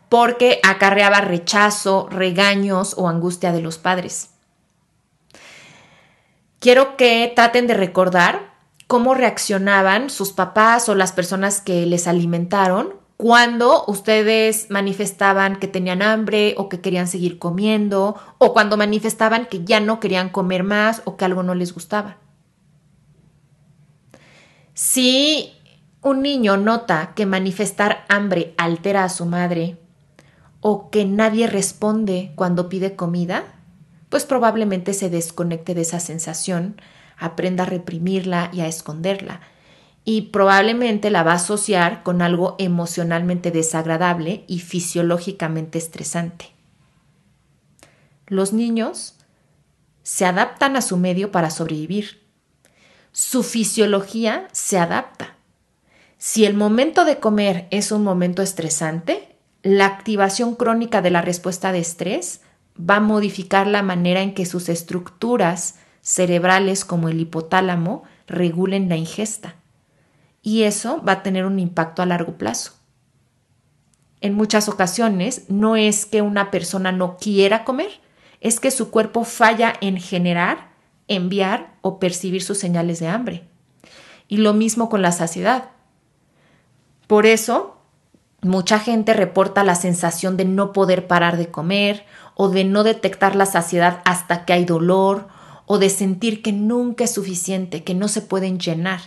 porque 0.09 0.59
acarreaba 0.63 1.21
rechazo, 1.21 2.07
regaños 2.09 2.93
o 2.97 3.09
angustia 3.09 3.51
de 3.51 3.61
los 3.61 3.79
padres. 3.79 4.29
Quiero 6.59 6.97
que 6.97 7.33
traten 7.35 7.65
de 7.65 7.73
recordar 7.73 8.53
cómo 8.87 9.15
reaccionaban 9.15 10.11
sus 10.11 10.31
papás 10.31 10.87
o 10.87 10.93
las 10.93 11.11
personas 11.13 11.61
que 11.61 11.85
les 11.87 12.07
alimentaron 12.07 12.93
cuando 13.17 13.85
ustedes 13.87 14.69
manifestaban 14.69 15.57
que 15.57 15.67
tenían 15.67 16.01
hambre 16.01 16.55
o 16.57 16.67
que 16.67 16.81
querían 16.81 17.07
seguir 17.07 17.39
comiendo 17.39 18.15
o 18.37 18.53
cuando 18.53 18.77
manifestaban 18.77 19.45
que 19.45 19.63
ya 19.63 19.79
no 19.79 19.99
querían 19.99 20.29
comer 20.29 20.63
más 20.63 21.01
o 21.05 21.15
que 21.15 21.25
algo 21.25 21.43
no 21.43 21.55
les 21.55 21.73
gustaba. 21.73 22.17
Si 24.73 25.53
un 26.01 26.21
niño 26.21 26.57
nota 26.57 27.13
que 27.15 27.25
manifestar 27.25 28.05
hambre 28.09 28.53
altera 28.57 29.03
a 29.03 29.09
su 29.09 29.25
madre 29.25 29.77
o 30.59 30.89
que 30.89 31.05
nadie 31.05 31.47
responde 31.47 32.31
cuando 32.35 32.69
pide 32.69 32.95
comida, 32.95 33.43
pues 34.09 34.25
probablemente 34.25 34.93
se 34.93 35.09
desconecte 35.09 35.73
de 35.75 35.81
esa 35.81 35.99
sensación, 35.99 36.81
aprenda 37.17 37.63
a 37.63 37.67
reprimirla 37.67 38.49
y 38.51 38.61
a 38.61 38.67
esconderla. 38.67 39.41
Y 40.05 40.21
probablemente 40.31 41.09
la 41.09 41.23
va 41.23 41.31
a 41.33 41.35
asociar 41.35 42.03
con 42.03 42.21
algo 42.21 42.55
emocionalmente 42.59 43.51
desagradable 43.51 44.43
y 44.47 44.59
fisiológicamente 44.59 45.77
estresante. 45.77 46.51
Los 48.27 48.51
niños 48.53 49.15
se 50.03 50.25
adaptan 50.25 50.75
a 50.75 50.81
su 50.81 50.97
medio 50.97 51.31
para 51.31 51.49
sobrevivir. 51.49 52.21
Su 53.11 53.43
fisiología 53.43 54.47
se 54.51 54.77
adapta. 54.77 55.35
Si 56.17 56.45
el 56.45 56.53
momento 56.53 57.05
de 57.05 57.19
comer 57.19 57.67
es 57.69 57.91
un 57.91 58.03
momento 58.03 58.41
estresante, 58.41 59.37
la 59.61 59.85
activación 59.85 60.55
crónica 60.55 61.01
de 61.01 61.11
la 61.11 61.21
respuesta 61.21 61.71
de 61.71 61.79
estrés 61.79 62.41
va 62.77 62.97
a 62.97 63.01
modificar 63.01 63.67
la 63.67 63.83
manera 63.83 64.21
en 64.21 64.33
que 64.33 64.45
sus 64.45 64.67
estructuras 64.67 65.75
cerebrales 66.01 66.85
como 66.85 67.07
el 67.09 67.19
hipotálamo 67.19 68.03
regulen 68.27 68.89
la 68.89 68.97
ingesta. 68.97 69.55
Y 70.43 70.63
eso 70.63 71.01
va 71.01 71.13
a 71.13 71.23
tener 71.23 71.45
un 71.45 71.57
impacto 71.57 72.03
a 72.03 72.05
largo 72.05 72.37
plazo. 72.37 72.73
En 74.21 74.35
muchas 74.35 74.69
ocasiones 74.69 75.45
no 75.49 75.75
es 75.75 76.05
que 76.05 76.21
una 76.21 76.51
persona 76.51 76.91
no 76.91 77.17
quiera 77.17 77.65
comer, 77.65 77.89
es 78.39 78.59
que 78.59 78.69
su 78.69 78.91
cuerpo 78.91 79.23
falla 79.23 79.73
en 79.81 79.97
generar, 79.97 80.69
enviar 81.07 81.73
o 81.81 81.97
percibir 81.97 82.43
sus 82.43 82.59
señales 82.59 82.99
de 82.99 83.07
hambre. 83.07 83.47
Y 84.27 84.37
lo 84.37 84.53
mismo 84.53 84.87
con 84.87 85.01
la 85.01 85.11
saciedad. 85.11 85.71
Por 87.07 87.25
eso, 87.25 87.73
Mucha 88.43 88.77
gente 88.77 89.13
reporta 89.13 89.63
la 89.63 89.75
sensación 89.75 90.35
de 90.35 90.43
no 90.43 90.73
poder 90.73 91.07
parar 91.07 91.37
de 91.37 91.47
comer 91.47 92.05
o 92.35 92.49
de 92.49 92.65
no 92.65 92.83
detectar 92.83 93.37
la 93.37 93.45
saciedad 93.45 94.01
hasta 94.03 94.43
que 94.43 94.51
hay 94.51 94.65
dolor 94.65 95.29
o 95.65 95.77
de 95.77 95.89
sentir 95.89 96.41
que 96.41 96.51
nunca 96.51 97.05
es 97.05 97.13
suficiente, 97.13 97.85
que 97.85 97.93
no 97.93 98.09
se 98.09 98.21
pueden 98.21 98.59
llenar. 98.59 98.99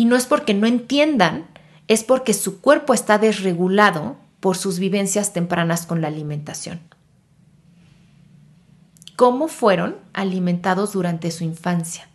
Y 0.00 0.06
no 0.06 0.16
es 0.16 0.24
porque 0.24 0.54
no 0.54 0.66
entiendan, 0.66 1.44
es 1.86 2.04
porque 2.04 2.32
su 2.32 2.62
cuerpo 2.62 2.94
está 2.94 3.18
desregulado 3.18 4.16
por 4.40 4.56
sus 4.56 4.78
vivencias 4.78 5.34
tempranas 5.34 5.84
con 5.84 6.00
la 6.00 6.08
alimentación. 6.08 6.80
¿Cómo 9.14 9.46
fueron 9.46 9.98
alimentados 10.14 10.94
durante 10.94 11.30
su 11.30 11.44
infancia? 11.44 12.08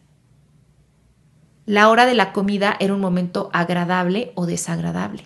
La 1.67 1.89
hora 1.89 2.07
de 2.07 2.15
la 2.15 2.33
comida 2.33 2.75
era 2.79 2.95
un 2.95 3.01
momento 3.01 3.51
agradable 3.53 4.31
o 4.33 4.47
desagradable 4.47 5.23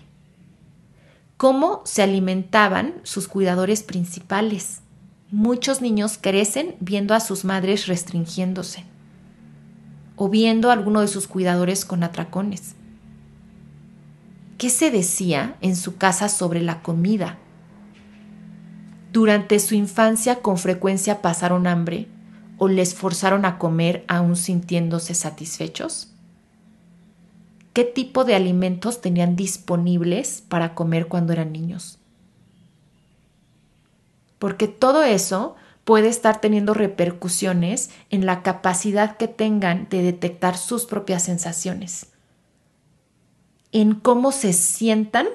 cómo 1.38 1.80
se 1.86 2.02
alimentaban 2.02 2.92
sus 3.04 3.26
cuidadores 3.26 3.82
principales. 3.82 4.82
Muchos 5.30 5.80
niños 5.80 6.18
crecen 6.20 6.76
viendo 6.78 7.14
a 7.14 7.20
sus 7.20 7.46
madres 7.46 7.86
restringiéndose 7.86 8.84
o 10.22 10.28
viendo 10.28 10.68
a 10.68 10.74
alguno 10.74 11.00
de 11.00 11.08
sus 11.08 11.26
cuidadores 11.26 11.86
con 11.86 12.02
atracones. 12.02 12.74
¿Qué 14.58 14.68
se 14.68 14.90
decía 14.90 15.56
en 15.62 15.76
su 15.76 15.96
casa 15.96 16.28
sobre 16.28 16.60
la 16.60 16.82
comida? 16.82 17.38
Durante 19.14 19.58
su 19.58 19.74
infancia 19.74 20.42
con 20.42 20.58
frecuencia 20.58 21.22
pasaron 21.22 21.66
hambre 21.66 22.06
o 22.58 22.68
les 22.68 22.94
forzaron 22.94 23.46
a 23.46 23.56
comer 23.56 24.04
aún 24.08 24.36
sintiéndose 24.36 25.14
satisfechos? 25.14 26.10
qué 27.72 27.86
tipo 27.86 28.24
de 28.24 28.34
alimentos 28.34 29.00
tenían 29.00 29.36
disponibles 29.36 30.42
para 30.46 30.74
comer 30.74 31.06
cuando 31.06 31.32
eran 31.32 31.50
niños. 31.50 31.98
Porque 34.38 34.68
todo 34.68 35.02
eso 35.02 35.56
puede 35.84 36.08
estar 36.08 36.40
teniendo 36.40 36.74
repercusiones 36.74 37.90
en 38.10 38.26
la 38.26 38.42
capacidad 38.42 39.16
que 39.16 39.28
tengan 39.28 39.88
de 39.90 40.02
detectar 40.02 40.56
sus 40.56 40.84
propias 40.84 41.24
sensaciones, 41.24 42.06
en 43.72 43.94
cómo 43.94 44.32
se 44.32 44.52
sientan 44.52 45.28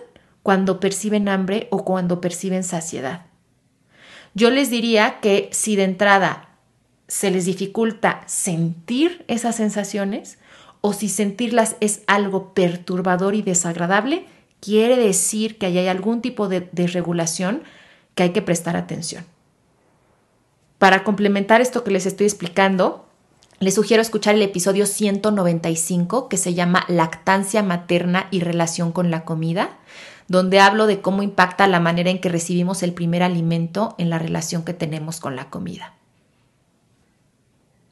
cuando 0.43 0.79
perciben 0.79 1.27
hambre 1.27 1.67
o 1.71 1.83
cuando 1.83 2.21
perciben 2.21 2.63
saciedad. 2.63 3.25
Yo 4.33 4.49
les 4.49 4.69
diría 4.69 5.19
que 5.21 5.49
si 5.51 5.75
de 5.75 5.85
entrada 5.85 6.49
se 7.07 7.31
les 7.31 7.45
dificulta 7.45 8.23
sentir 8.27 9.23
esas 9.27 9.55
sensaciones, 9.55 10.37
o 10.81 10.93
si 10.93 11.09
sentirlas 11.09 11.77
es 11.79 12.01
algo 12.05 12.53
perturbador 12.53 13.33
y 13.33 13.41
desagradable, 13.41 14.27
quiere 14.59 14.97
decir 14.97 15.57
que 15.57 15.65
hay 15.65 15.87
algún 15.87 16.21
tipo 16.21 16.47
de 16.47 16.69
desregulación 16.73 17.63
que 18.13 18.21
hay 18.21 18.33
que 18.33 18.43
prestar 18.43 18.75
atención. 18.75 19.25
Para 20.77 21.03
complementar 21.03 21.61
esto 21.61 21.83
que 21.83 21.91
les 21.91 22.05
estoy 22.05 22.27
explicando, 22.27 23.05
les 23.59 23.75
sugiero 23.75 24.01
escuchar 24.01 24.35
el 24.35 24.41
episodio 24.41 24.85
195 24.85 26.27
que 26.27 26.37
se 26.37 26.53
llama 26.53 26.85
Lactancia 26.89 27.63
materna 27.63 28.27
y 28.29 28.41
relación 28.41 28.91
con 28.91 29.09
la 29.11 29.23
comida, 29.23 29.77
donde 30.27 30.59
hablo 30.59 30.87
de 30.87 31.01
cómo 31.01 31.23
impacta 31.23 31.67
la 31.67 31.79
manera 31.79 32.09
en 32.09 32.19
que 32.19 32.29
recibimos 32.29 32.83
el 32.83 32.93
primer 32.93 33.23
alimento 33.23 33.95
en 33.97 34.09
la 34.09 34.19
relación 34.19 34.65
que 34.65 34.73
tenemos 34.73 35.19
con 35.21 35.35
la 35.35 35.49
comida. 35.49 35.93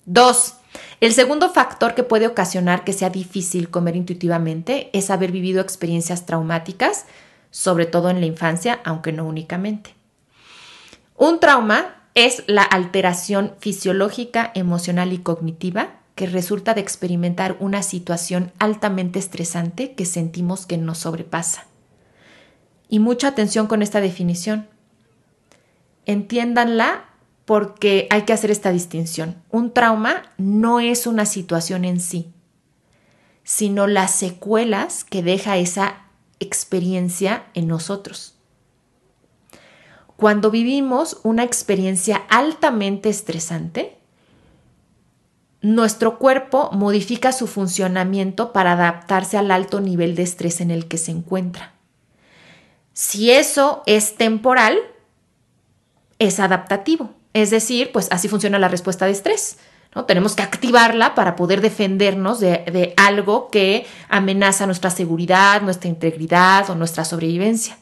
2. 0.06 0.56
El 1.00 1.14
segundo 1.14 1.50
factor 1.50 1.96
que 1.96 2.04
puede 2.04 2.28
ocasionar 2.28 2.84
que 2.84 2.92
sea 2.92 3.10
difícil 3.10 3.70
comer 3.70 3.96
intuitivamente 3.96 4.90
es 4.92 5.10
haber 5.10 5.32
vivido 5.32 5.62
experiencias 5.62 6.26
traumáticas, 6.26 7.06
sobre 7.52 7.86
todo 7.86 8.10
en 8.10 8.20
la 8.20 8.26
infancia, 8.26 8.82
aunque 8.84 9.14
no 9.14 9.26
únicamente. 9.26 9.96
Un 11.16 11.40
trauma 11.40 12.03
es 12.16 12.44
la 12.48 12.64
alteración 12.64 13.54
fisiológica, 13.60 14.52
emocional 14.56 15.14
y 15.14 15.20
cognitiva 15.20 16.00
que 16.16 16.28
resulta 16.28 16.74
de 16.74 16.82
experimentar 16.82 17.58
una 17.60 17.82
situación 17.82 18.52
altamente 18.60 19.18
estresante 19.20 19.94
que 19.94 20.06
sentimos 20.06 20.66
que 20.66 20.78
nos 20.78 21.00
sobrepasa. 21.00 21.66
Y 22.88 23.00
mucha 23.00 23.30
atención 23.30 23.66
con 23.66 23.82
esta 23.82 24.02
definición. 24.02 24.68
Entiéndanla 26.06 27.06
porque 27.46 28.08
hay 28.12 28.24
que 28.24 28.34
hacer 28.34 28.52
esta 28.52 28.72
distinción. 28.72 29.42
Un 29.50 29.74
trauma 29.74 30.22
no 30.38 30.80
es 30.80 31.08
una 31.08 31.26
situación 31.26 31.84
en 31.86 32.00
sí, 32.00 32.32
sino 33.44 33.88
las 33.88 34.12
secuelas 34.12 35.04
que 35.04 35.24
deja 35.24 35.58
esa 35.58 36.04
experiencia 36.40 37.46
en 37.56 37.68
nosotros. 37.68 38.36
Cuando 40.24 40.52
vivimos 40.52 41.20
una 41.24 41.44
experiencia 41.44 42.24
altamente 42.30 43.10
estresante, 43.10 43.98
nuestro 45.60 46.18
cuerpo 46.18 46.70
modifica 46.72 47.34
su 47.34 47.46
funcionamiento 47.46 48.54
para 48.54 48.72
adaptarse 48.72 49.38
al 49.38 49.52
alto 49.52 49.82
nivel 49.82 50.16
de 50.16 50.24
estrés 50.24 50.62
en 50.62 50.72
el 50.72 50.88
que 50.88 50.98
se 50.98 51.12
encuentra. 51.12 51.74
Si 52.94 53.32
eso 53.32 53.84
es 53.86 54.16
temporal, 54.16 54.78
es 56.20 56.40
adaptativo. 56.40 57.10
Es 57.34 57.50
decir, 57.50 57.92
pues 57.92 58.08
así 58.10 58.30
funciona 58.30 58.60
la 58.60 58.70
respuesta 58.70 59.06
de 59.06 59.12
estrés. 59.12 59.58
¿no? 59.94 60.06
Tenemos 60.06 60.38
que 60.38 60.44
activarla 60.44 61.16
para 61.16 61.36
poder 61.36 61.60
defendernos 61.60 62.40
de, 62.40 62.64
de 62.72 62.94
algo 62.96 63.50
que 63.50 63.86
amenaza 64.08 64.68
nuestra 64.68 64.90
seguridad, 64.90 65.62
nuestra 65.64 65.90
integridad 65.90 66.70
o 66.70 66.76
nuestra 66.76 67.04
sobrevivencia. 67.04 67.78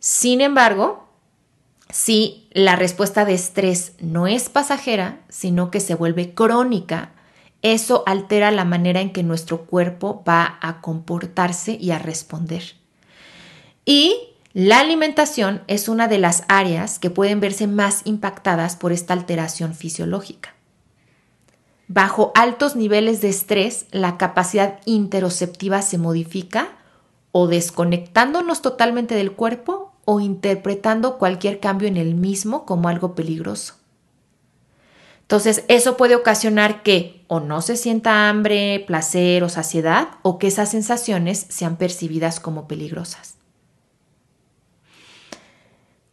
Sin 0.00 0.40
embargo, 0.40 1.05
si 1.90 2.48
la 2.52 2.76
respuesta 2.76 3.24
de 3.24 3.34
estrés 3.34 3.92
no 4.00 4.26
es 4.26 4.48
pasajera, 4.48 5.20
sino 5.28 5.70
que 5.70 5.80
se 5.80 5.94
vuelve 5.94 6.34
crónica, 6.34 7.12
eso 7.62 8.02
altera 8.06 8.50
la 8.50 8.64
manera 8.64 9.00
en 9.00 9.12
que 9.12 9.22
nuestro 9.22 9.66
cuerpo 9.66 10.22
va 10.28 10.58
a 10.60 10.80
comportarse 10.80 11.76
y 11.80 11.90
a 11.90 11.98
responder. 11.98 12.62
Y 13.84 14.16
la 14.52 14.80
alimentación 14.80 15.62
es 15.66 15.88
una 15.88 16.08
de 16.08 16.18
las 16.18 16.44
áreas 16.48 16.98
que 16.98 17.10
pueden 17.10 17.40
verse 17.40 17.66
más 17.66 18.02
impactadas 18.04 18.74
por 18.76 18.92
esta 18.92 19.12
alteración 19.12 19.74
fisiológica. 19.74 20.54
Bajo 21.88 22.32
altos 22.34 22.74
niveles 22.74 23.20
de 23.20 23.28
estrés, 23.28 23.86
la 23.92 24.18
capacidad 24.18 24.80
interoceptiva 24.86 25.82
se 25.82 25.98
modifica 25.98 26.68
o 27.32 27.46
desconectándonos 27.46 28.60
totalmente 28.60 29.14
del 29.14 29.32
cuerpo 29.32 29.92
o 30.06 30.20
interpretando 30.20 31.18
cualquier 31.18 31.60
cambio 31.60 31.88
en 31.88 31.98
el 31.98 32.14
mismo 32.14 32.64
como 32.64 32.88
algo 32.88 33.14
peligroso. 33.14 33.74
Entonces, 35.20 35.64
eso 35.66 35.96
puede 35.96 36.14
ocasionar 36.14 36.84
que 36.84 37.24
o 37.26 37.40
no 37.40 37.60
se 37.60 37.76
sienta 37.76 38.28
hambre, 38.28 38.84
placer 38.86 39.42
o 39.42 39.48
saciedad, 39.48 40.08
o 40.22 40.38
que 40.38 40.46
esas 40.46 40.70
sensaciones 40.70 41.46
sean 41.48 41.76
percibidas 41.76 42.38
como 42.38 42.68
peligrosas. 42.68 43.34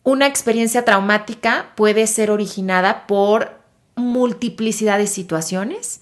Una 0.01 0.25
experiencia 0.25 0.83
traumática 0.83 1.71
puede 1.75 2.07
ser 2.07 2.31
originada 2.31 3.05
por 3.05 3.61
multiplicidad 3.95 4.97
de 4.97 5.05
situaciones 5.05 6.01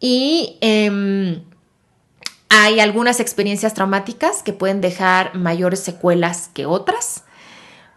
y 0.00 0.58
em, 0.60 1.44
hay 2.56 2.78
algunas 2.78 3.18
experiencias 3.18 3.74
traumáticas 3.74 4.44
que 4.44 4.52
pueden 4.52 4.80
dejar 4.80 5.34
mayores 5.34 5.80
secuelas 5.80 6.50
que 6.54 6.66
otras. 6.66 7.24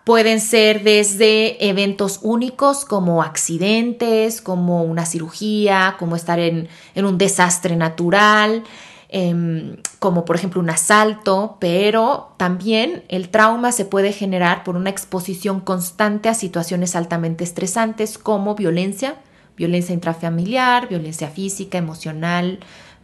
Pueden 0.03 0.41
ser 0.41 0.81
desde 0.81 1.69
eventos 1.69 2.21
únicos 2.23 2.83
como 2.83 3.21
accidentes, 3.21 4.41
como 4.41 4.81
una 4.81 5.05
cirugía, 5.05 5.95
como 5.99 6.15
estar 6.15 6.39
en, 6.39 6.69
un 6.95 7.19
desastre 7.19 7.75
natural, 7.75 8.63
em, 9.09 9.77
como 9.99 10.25
por 10.25 10.37
ejemplo 10.37 10.59
un 10.59 10.71
asalto, 10.71 11.57
pero 11.59 12.33
también 12.37 13.03
el 13.09 13.29
trauma 13.29 13.71
se 13.71 13.85
puede 13.85 14.11
generar 14.11 14.63
por 14.63 14.75
una 14.75 14.89
exposición 14.89 15.59
constante 15.59 16.29
a 16.29 16.33
situaciones 16.33 16.95
altamente 16.95 17.43
estresantes 17.43 18.17
como 18.17 18.55
violencia, 18.55 19.17
violencia 19.55 19.93
intrafamiliar, 19.93 20.87
violencia 20.89 21.29
física, 21.29 21.77
emocional, 21.77 22.59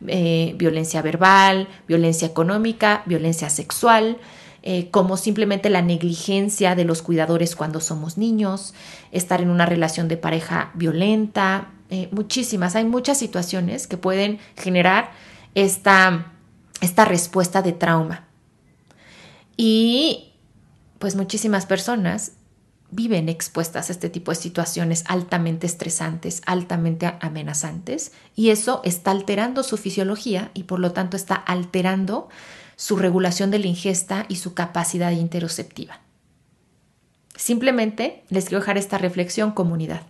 eh, 0.07 0.53
violencia 0.57 1.01
verbal, 1.01 1.67
violencia 1.87 2.27
económica, 2.27 3.03
violencia 3.05 3.49
sexual. 3.49 4.17
Eh, 4.65 4.89
como 4.91 5.17
simplemente 5.17 5.69
la 5.69 5.81
negligencia 5.81 6.73
de 6.73 6.85
los 6.85 7.01
cuidadores 7.01 7.53
cuando 7.53 7.81
somos 7.81 8.17
niños, 8.17 8.73
estar 9.11 9.41
en 9.41 9.49
una 9.49 9.65
relación 9.65 10.07
de 10.07 10.15
pareja 10.15 10.71
violenta, 10.73 11.67
eh, 11.89 12.07
muchísimas, 12.11 12.77
hay 12.77 12.85
muchas 12.85 13.17
situaciones 13.17 13.87
que 13.87 13.97
pueden 13.97 14.39
generar 14.55 15.11
esta, 15.53 16.31
esta 16.79 17.03
respuesta 17.03 17.61
de 17.61 17.73
trauma. 17.73 18.25
Y 19.57 20.31
pues 20.97 21.17
muchísimas 21.17 21.65
personas 21.65 22.31
viven 22.95 23.29
expuestas 23.29 23.89
a 23.89 23.93
este 23.93 24.09
tipo 24.09 24.31
de 24.31 24.35
situaciones 24.35 25.03
altamente 25.07 25.67
estresantes, 25.67 26.41
altamente 26.45 27.11
amenazantes, 27.21 28.11
y 28.35 28.49
eso 28.49 28.81
está 28.83 29.11
alterando 29.11 29.63
su 29.63 29.77
fisiología 29.77 30.51
y 30.53 30.63
por 30.63 30.79
lo 30.79 30.91
tanto 30.91 31.17
está 31.17 31.35
alterando 31.35 32.29
su 32.75 32.95
regulación 32.95 33.51
de 33.51 33.59
la 33.59 33.67
ingesta 33.67 34.25
y 34.29 34.37
su 34.37 34.53
capacidad 34.53 35.11
interoceptiva. 35.11 36.01
Simplemente 37.35 38.23
les 38.29 38.45
quiero 38.45 38.59
dejar 38.59 38.77
esta 38.77 38.97
reflexión 38.97 39.51
comunidad. 39.51 40.03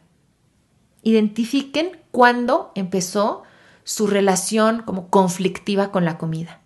Identifiquen 1.04 1.98
cuándo 2.12 2.72
empezó 2.76 3.44
su 3.84 4.08
relación 4.08 4.82
como 4.84 5.10
conflictiva 5.10 5.92
con 5.92 6.06
la 6.06 6.18
comida. 6.18 6.60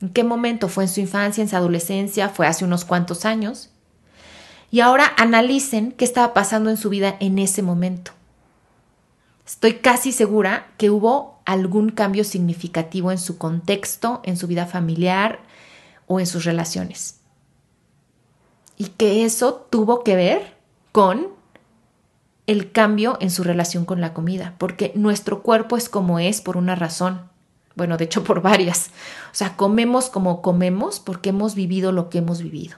¿En 0.00 0.10
qué 0.10 0.24
momento? 0.24 0.68
¿Fue 0.68 0.84
en 0.84 0.88
su 0.88 1.00
infancia, 1.00 1.42
en 1.42 1.48
su 1.48 1.56
adolescencia? 1.56 2.28
¿Fue 2.28 2.46
hace 2.46 2.64
unos 2.64 2.84
cuantos 2.84 3.24
años? 3.24 3.70
Y 4.70 4.80
ahora 4.80 5.12
analicen 5.16 5.92
qué 5.92 6.04
estaba 6.04 6.32
pasando 6.32 6.70
en 6.70 6.76
su 6.76 6.90
vida 6.90 7.16
en 7.20 7.38
ese 7.38 7.62
momento. 7.62 8.12
Estoy 9.46 9.74
casi 9.74 10.12
segura 10.12 10.68
que 10.78 10.90
hubo 10.90 11.40
algún 11.44 11.90
cambio 11.90 12.22
significativo 12.22 13.10
en 13.10 13.18
su 13.18 13.36
contexto, 13.36 14.20
en 14.22 14.36
su 14.36 14.46
vida 14.46 14.66
familiar 14.66 15.40
o 16.06 16.20
en 16.20 16.26
sus 16.26 16.44
relaciones. 16.44 17.20
Y 18.76 18.86
que 18.86 19.24
eso 19.24 19.66
tuvo 19.68 20.04
que 20.04 20.14
ver 20.14 20.56
con 20.92 21.28
el 22.46 22.70
cambio 22.70 23.18
en 23.20 23.30
su 23.30 23.42
relación 23.42 23.84
con 23.84 24.00
la 24.00 24.14
comida, 24.14 24.54
porque 24.58 24.92
nuestro 24.94 25.42
cuerpo 25.42 25.76
es 25.76 25.88
como 25.88 26.18
es 26.20 26.40
por 26.40 26.56
una 26.56 26.76
razón. 26.76 27.22
Bueno, 27.74 27.96
de 27.96 28.04
hecho 28.04 28.24
por 28.24 28.42
varias. 28.42 28.90
O 29.32 29.34
sea, 29.34 29.56
comemos 29.56 30.10
como 30.10 30.42
comemos 30.42 31.00
porque 31.00 31.30
hemos 31.30 31.54
vivido 31.54 31.92
lo 31.92 32.08
que 32.08 32.18
hemos 32.18 32.42
vivido. 32.42 32.76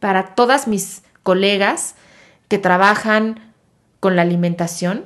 Para 0.00 0.34
todas 0.34 0.68
mis 0.68 1.02
colegas 1.22 1.94
que 2.48 2.58
trabajan 2.58 3.52
con 4.00 4.16
la 4.16 4.22
alimentación, 4.22 5.04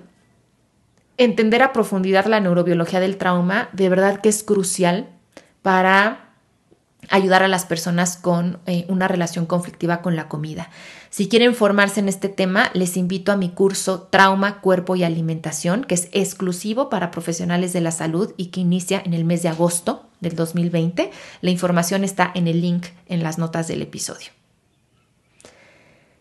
entender 1.16 1.62
a 1.62 1.72
profundidad 1.72 2.26
la 2.26 2.40
neurobiología 2.40 3.00
del 3.00 3.16
trauma 3.16 3.68
de 3.72 3.88
verdad 3.88 4.20
que 4.20 4.28
es 4.28 4.42
crucial 4.42 5.09
para 5.62 6.33
ayudar 7.11 7.42
a 7.42 7.48
las 7.48 7.66
personas 7.66 8.16
con 8.16 8.61
eh, 8.66 8.87
una 8.88 9.09
relación 9.09 9.46
conflictiva 9.46 10.02
con 10.02 10.14
la 10.16 10.28
comida. 10.28 10.70
Si 11.11 11.28
quieren 11.28 11.55
formarse 11.55 12.00
en 12.00 12.09
este 12.09 12.28
tema, 12.28 12.70
les 12.74 12.96
invito 12.96 13.33
a 13.33 13.37
mi 13.37 13.50
curso 13.50 14.09
Trauma, 14.11 14.61
Cuerpo 14.61 14.96
y 14.96 15.05
Alimentación, 15.05 15.85
que 15.85 15.94
es 15.94 16.09
exclusivo 16.12 16.88
para 16.88 17.11
profesionales 17.11 17.72
de 17.72 17.81
la 17.81 17.90
salud 17.90 18.33
y 18.37 18.46
que 18.46 18.61
inicia 18.61 19.02
en 19.05 19.14
el 19.14 19.24
mes 19.24 19.42
de 19.42 19.48
agosto 19.48 20.09
del 20.20 20.37
2020. 20.37 21.11
La 21.40 21.50
información 21.50 22.05
está 22.05 22.31
en 22.35 22.46
el 22.46 22.61
link 22.61 22.87
en 23.09 23.22
las 23.22 23.38
notas 23.38 23.68
del 23.68 23.83
episodio. 23.83 24.41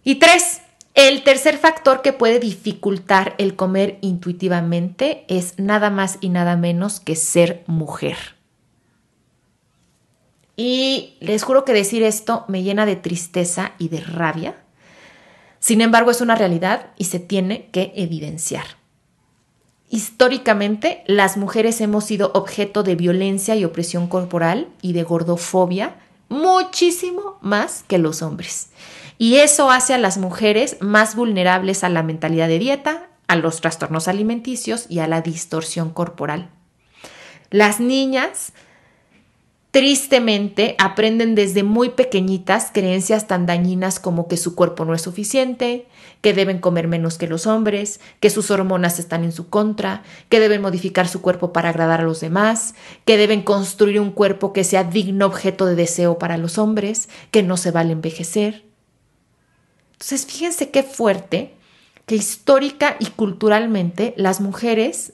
Y 0.04 0.16
tres, 0.16 0.62
el 0.94 1.24
tercer 1.24 1.58
factor 1.58 2.02
que 2.02 2.14
puede 2.14 2.40
dificultar 2.40 3.36
el 3.38 3.56
comer 3.56 3.98
intuitivamente 4.02 5.26
es 5.28 5.54
nada 5.58 5.90
más 5.90 6.18
y 6.22 6.30
nada 6.30 6.58
menos 6.58 7.00
que 7.00 7.16
ser 7.16 7.64
mujer. 7.68 8.18
Y 10.58 11.16
les 11.22 11.44
juro 11.44 11.66
que 11.66 11.74
decir 11.74 12.04
esto 12.04 12.46
me 12.48 12.62
llena 12.62 12.86
de 12.86 12.96
tristeza 12.96 13.74
y 13.78 13.90
de 13.90 14.02
rabia. 14.02 14.58
Sin 15.60 15.82
embargo, 15.82 16.12
es 16.12 16.22
una 16.22 16.36
realidad 16.36 16.88
y 16.98 17.06
se 17.06 17.20
tiene 17.20 17.70
que 17.72 17.94
evidenciar. 17.96 18.66
Históricamente, 19.90 21.04
las 21.06 21.38
mujeres 21.38 21.82
hemos 21.82 22.06
sido 22.06 22.32
objeto 22.34 22.84
de 22.84 22.96
violencia 22.96 23.56
y 23.56 23.66
opresión 23.66 24.08
corporal 24.08 24.70
y 24.82 24.94
de 24.94 25.04
gordofobia 25.04 25.96
muchísimo 26.30 27.38
más 27.42 27.84
que 27.88 27.98
los 27.98 28.22
hombres. 28.22 28.70
Y 29.22 29.36
eso 29.36 29.70
hace 29.70 29.94
a 29.94 30.00
las 30.00 30.18
mujeres 30.18 30.78
más 30.80 31.16
vulnerables 31.16 31.84
a 31.84 31.90
la 31.90 32.02
mentalidad 32.02 32.48
de 32.48 32.58
dieta, 32.58 33.08
a 33.28 33.36
los 33.36 33.62
trastornos 33.62 34.08
alimenticios 34.08 34.88
y 34.90 34.98
a 34.98 35.06
la 35.06 35.22
distorsión 35.22 35.92
corporal. 35.92 36.50
Las 37.52 37.80
niñas 37.80 38.52
tristemente 39.70 40.74
aprenden 40.80 41.36
desde 41.36 41.62
muy 41.62 41.90
pequeñitas 41.90 42.72
creencias 42.74 43.28
tan 43.28 43.46
dañinas 43.46 44.00
como 44.00 44.28
que 44.28 44.38
su 44.38 44.56
cuerpo 44.56 44.86
no 44.86 44.96
es 44.96 45.04
suficiente, 45.04 45.86
que 46.22 46.34
deben 46.34 46.58
comer 46.58 46.88
menos 46.88 47.20
que 47.20 47.28
los 47.28 47.46
hombres, 47.46 48.00
que 48.22 48.32
sus 48.32 48.50
hormonas 48.50 48.98
están 48.98 49.24
en 49.24 49.34
su 49.34 49.50
contra, 49.50 50.02
que 50.30 50.40
deben 50.40 50.64
modificar 50.64 51.08
su 51.08 51.22
cuerpo 51.22 51.54
para 51.54 51.70
agradar 51.70 52.02
a 52.02 52.06
los 52.06 52.22
demás, 52.22 52.74
que 53.06 53.18
deben 53.18 53.44
construir 53.44 54.00
un 54.00 54.14
cuerpo 54.14 54.52
que 54.52 54.64
sea 54.64 54.84
digno 54.84 55.28
objeto 55.28 55.68
de 55.68 55.76
deseo 55.76 56.18
para 56.18 56.38
los 56.38 56.58
hombres, 56.58 57.08
que 57.30 57.44
no 57.44 57.56
se 57.56 57.70
vale 57.70 57.92
envejecer. 57.92 58.71
Entonces, 60.02 60.26
fíjense 60.26 60.72
qué 60.72 60.82
fuerte 60.82 61.54
que 62.08 62.16
histórica 62.16 62.96
y 63.00 63.06
culturalmente 63.06 64.16
las 64.18 64.42
mujeres 64.42 65.14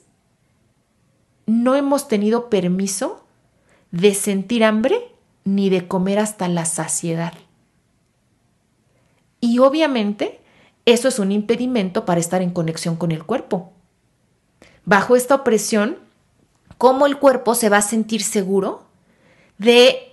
no 1.45 1.75
hemos 1.75 2.07
tenido 2.07 2.49
permiso 2.49 3.21
de 3.91 4.13
sentir 4.13 4.63
hambre 4.63 5.11
ni 5.43 5.69
de 5.69 5.89
comer 5.89 6.19
hasta 6.19 6.47
la 6.47 6.63
saciedad. 6.63 7.33
Y 9.41 9.59
obviamente 9.59 10.39
eso 10.85 11.09
es 11.09 11.19
un 11.19 11.33
impedimento 11.33 12.05
para 12.05 12.21
estar 12.21 12.41
en 12.41 12.51
conexión 12.51 12.95
con 12.95 13.11
el 13.11 13.25
cuerpo. 13.25 13.73
Bajo 14.85 15.17
esta 15.17 15.35
opresión, 15.35 15.97
¿cómo 16.77 17.07
el 17.07 17.19
cuerpo 17.19 17.55
se 17.55 17.67
va 17.67 17.79
a 17.79 17.81
sentir 17.81 18.23
seguro 18.23 18.85
de 19.57 20.06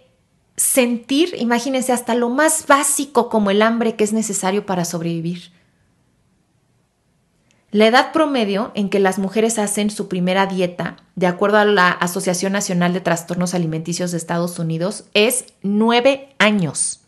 sentir, 0.56 1.34
imagínense, 1.38 1.92
hasta 1.92 2.14
lo 2.14 2.28
más 2.28 2.66
básico 2.66 3.28
como 3.28 3.50
el 3.50 3.62
hambre 3.62 3.96
que 3.96 4.04
es 4.04 4.12
necesario 4.12 4.66
para 4.66 4.84
sobrevivir? 4.84 5.52
La 7.70 7.86
edad 7.86 8.12
promedio 8.12 8.70
en 8.76 8.88
que 8.88 9.00
las 9.00 9.18
mujeres 9.18 9.58
hacen 9.58 9.90
su 9.90 10.06
primera 10.06 10.46
dieta, 10.46 10.96
de 11.16 11.26
acuerdo 11.26 11.58
a 11.58 11.64
la 11.64 11.90
Asociación 11.90 12.52
Nacional 12.52 12.92
de 12.92 13.00
Trastornos 13.00 13.52
Alimenticios 13.52 14.12
de 14.12 14.16
Estados 14.16 14.60
Unidos, 14.60 15.06
es 15.12 15.46
nueve 15.62 16.28
años. 16.38 17.00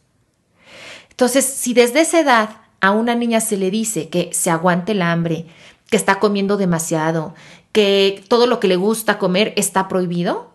Entonces, 1.11 1.44
si 1.44 1.72
desde 1.72 2.00
esa 2.00 2.18
edad 2.18 2.50
a 2.80 2.90
una 2.90 3.14
niña 3.14 3.40
se 3.40 3.56
le 3.56 3.70
dice 3.70 4.09
que 4.09 4.30
se 4.32 4.50
aguante 4.50 4.90
el 4.90 5.02
hambre, 5.02 5.46
que 5.88 5.96
está 5.96 6.18
comiendo 6.18 6.56
demasiado, 6.56 7.35
que 7.70 8.24
todo 8.26 8.48
lo 8.48 8.59
que 8.59 8.66
le 8.66 8.74
gusta 8.74 9.20
comer 9.20 9.54
está 9.56 9.87
prohibido, 9.87 10.50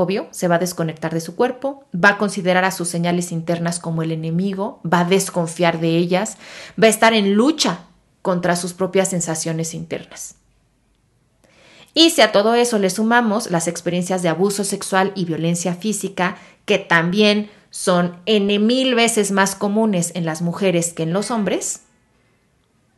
obvio, 0.00 0.28
se 0.30 0.48
va 0.48 0.56
a 0.56 0.58
desconectar 0.60 1.14
de 1.14 1.20
su 1.20 1.36
cuerpo, 1.36 1.84
va 1.94 2.10
a 2.10 2.18
considerar 2.18 2.64
a 2.64 2.70
sus 2.70 2.88
señales 2.88 3.32
internas 3.32 3.78
como 3.78 4.02
el 4.02 4.12
enemigo, 4.12 4.80
va 4.84 5.00
a 5.00 5.04
desconfiar 5.04 5.80
de 5.80 5.96
ellas, 5.96 6.36
va 6.82 6.86
a 6.86 6.90
estar 6.90 7.14
en 7.14 7.34
lucha 7.34 7.84
contra 8.22 8.56
sus 8.56 8.72
propias 8.72 9.08
sensaciones 9.08 9.74
internas. 9.74 10.34
Y 11.94 12.10
si 12.10 12.20
a 12.20 12.32
todo 12.32 12.54
eso 12.54 12.78
le 12.78 12.90
sumamos 12.90 13.50
las 13.50 13.66
experiencias 13.66 14.22
de 14.22 14.28
abuso 14.28 14.64
sexual 14.64 15.12
y 15.14 15.24
violencia 15.24 15.74
física, 15.74 16.36
que 16.64 16.78
también 16.78 17.50
son 17.70 18.20
N 18.26 18.58
mil 18.58 18.94
veces 18.94 19.30
más 19.30 19.54
comunes 19.54 20.12
en 20.14 20.24
las 20.24 20.42
mujeres 20.42 20.92
que 20.92 21.02
en 21.02 21.12
los 21.12 21.30
hombres, 21.30 21.82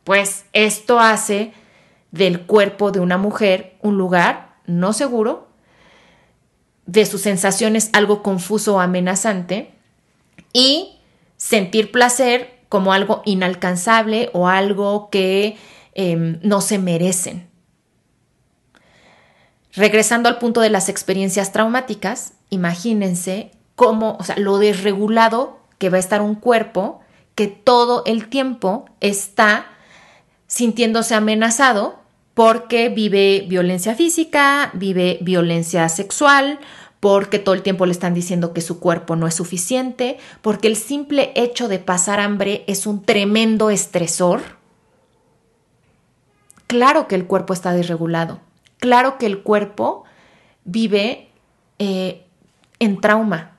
pues 0.03 0.45
esto 0.53 0.99
hace 0.99 1.53
del 2.11 2.41
cuerpo 2.41 2.91
de 2.91 2.99
una 2.99 3.17
mujer 3.17 3.77
un 3.81 3.97
lugar 3.97 4.57
no 4.65 4.93
seguro, 4.93 5.47
de 6.85 7.05
sus 7.05 7.21
sensaciones 7.21 7.89
algo 7.93 8.23
confuso 8.23 8.75
o 8.75 8.79
amenazante, 8.79 9.73
y 10.53 10.99
sentir 11.37 11.91
placer 11.91 12.59
como 12.69 12.93
algo 12.93 13.21
inalcanzable 13.25 14.29
o 14.33 14.47
algo 14.47 15.09
que 15.09 15.57
em, 15.93 16.39
no 16.41 16.61
se 16.61 16.79
merecen. 16.79 17.49
Regresando 19.73 20.29
al 20.29 20.37
punto 20.37 20.61
de 20.61 20.69
las 20.69 20.87
experiencias 20.89 21.51
traumáticas, 21.51 22.33
imagínense 22.49 23.51
cómo, 23.75 24.17
o 24.19 24.23
sea, 24.23 24.37
lo 24.37 24.59
desregulado 24.59 25.59
que 25.79 25.89
va 25.89 25.97
a 25.97 25.99
estar 25.99 26.21
un 26.21 26.35
cuerpo 26.35 27.01
que 27.35 27.47
todo 27.47 28.03
el 28.05 28.29
tiempo 28.29 28.85
está 28.99 29.65
sintiéndose 30.45 31.15
amenazado 31.15 32.02
porque 32.33 32.89
vive 32.89 33.45
violencia 33.47 33.95
física, 33.95 34.71
vive 34.73 35.19
violencia 35.21 35.87
sexual 35.89 36.59
porque 37.03 37.37
todo 37.37 37.53
el 37.53 37.63
tiempo 37.63 37.85
le 37.85 37.91
están 37.91 38.13
diciendo 38.13 38.53
que 38.53 38.61
su 38.61 38.79
cuerpo 38.79 39.17
no 39.17 39.27
es 39.27 39.33
suficiente, 39.33 40.19
porque 40.41 40.69
el 40.69 40.77
simple 40.77 41.33
hecho 41.35 41.67
de 41.67 41.77
pasar 41.77 42.21
hambre 42.21 42.63
es 42.65 42.87
un 42.87 43.03
tremendo 43.03 43.69
estresor. 43.69 44.41
Claro 46.65 47.09
que 47.09 47.15
el 47.15 47.27
cuerpo 47.27 47.51
está 47.51 47.73
desregulado, 47.73 48.39
claro 48.77 49.17
que 49.17 49.25
el 49.25 49.43
cuerpo 49.43 50.05
vive 50.63 51.27
eh, 51.77 52.25
en 52.79 53.01
trauma. 53.01 53.57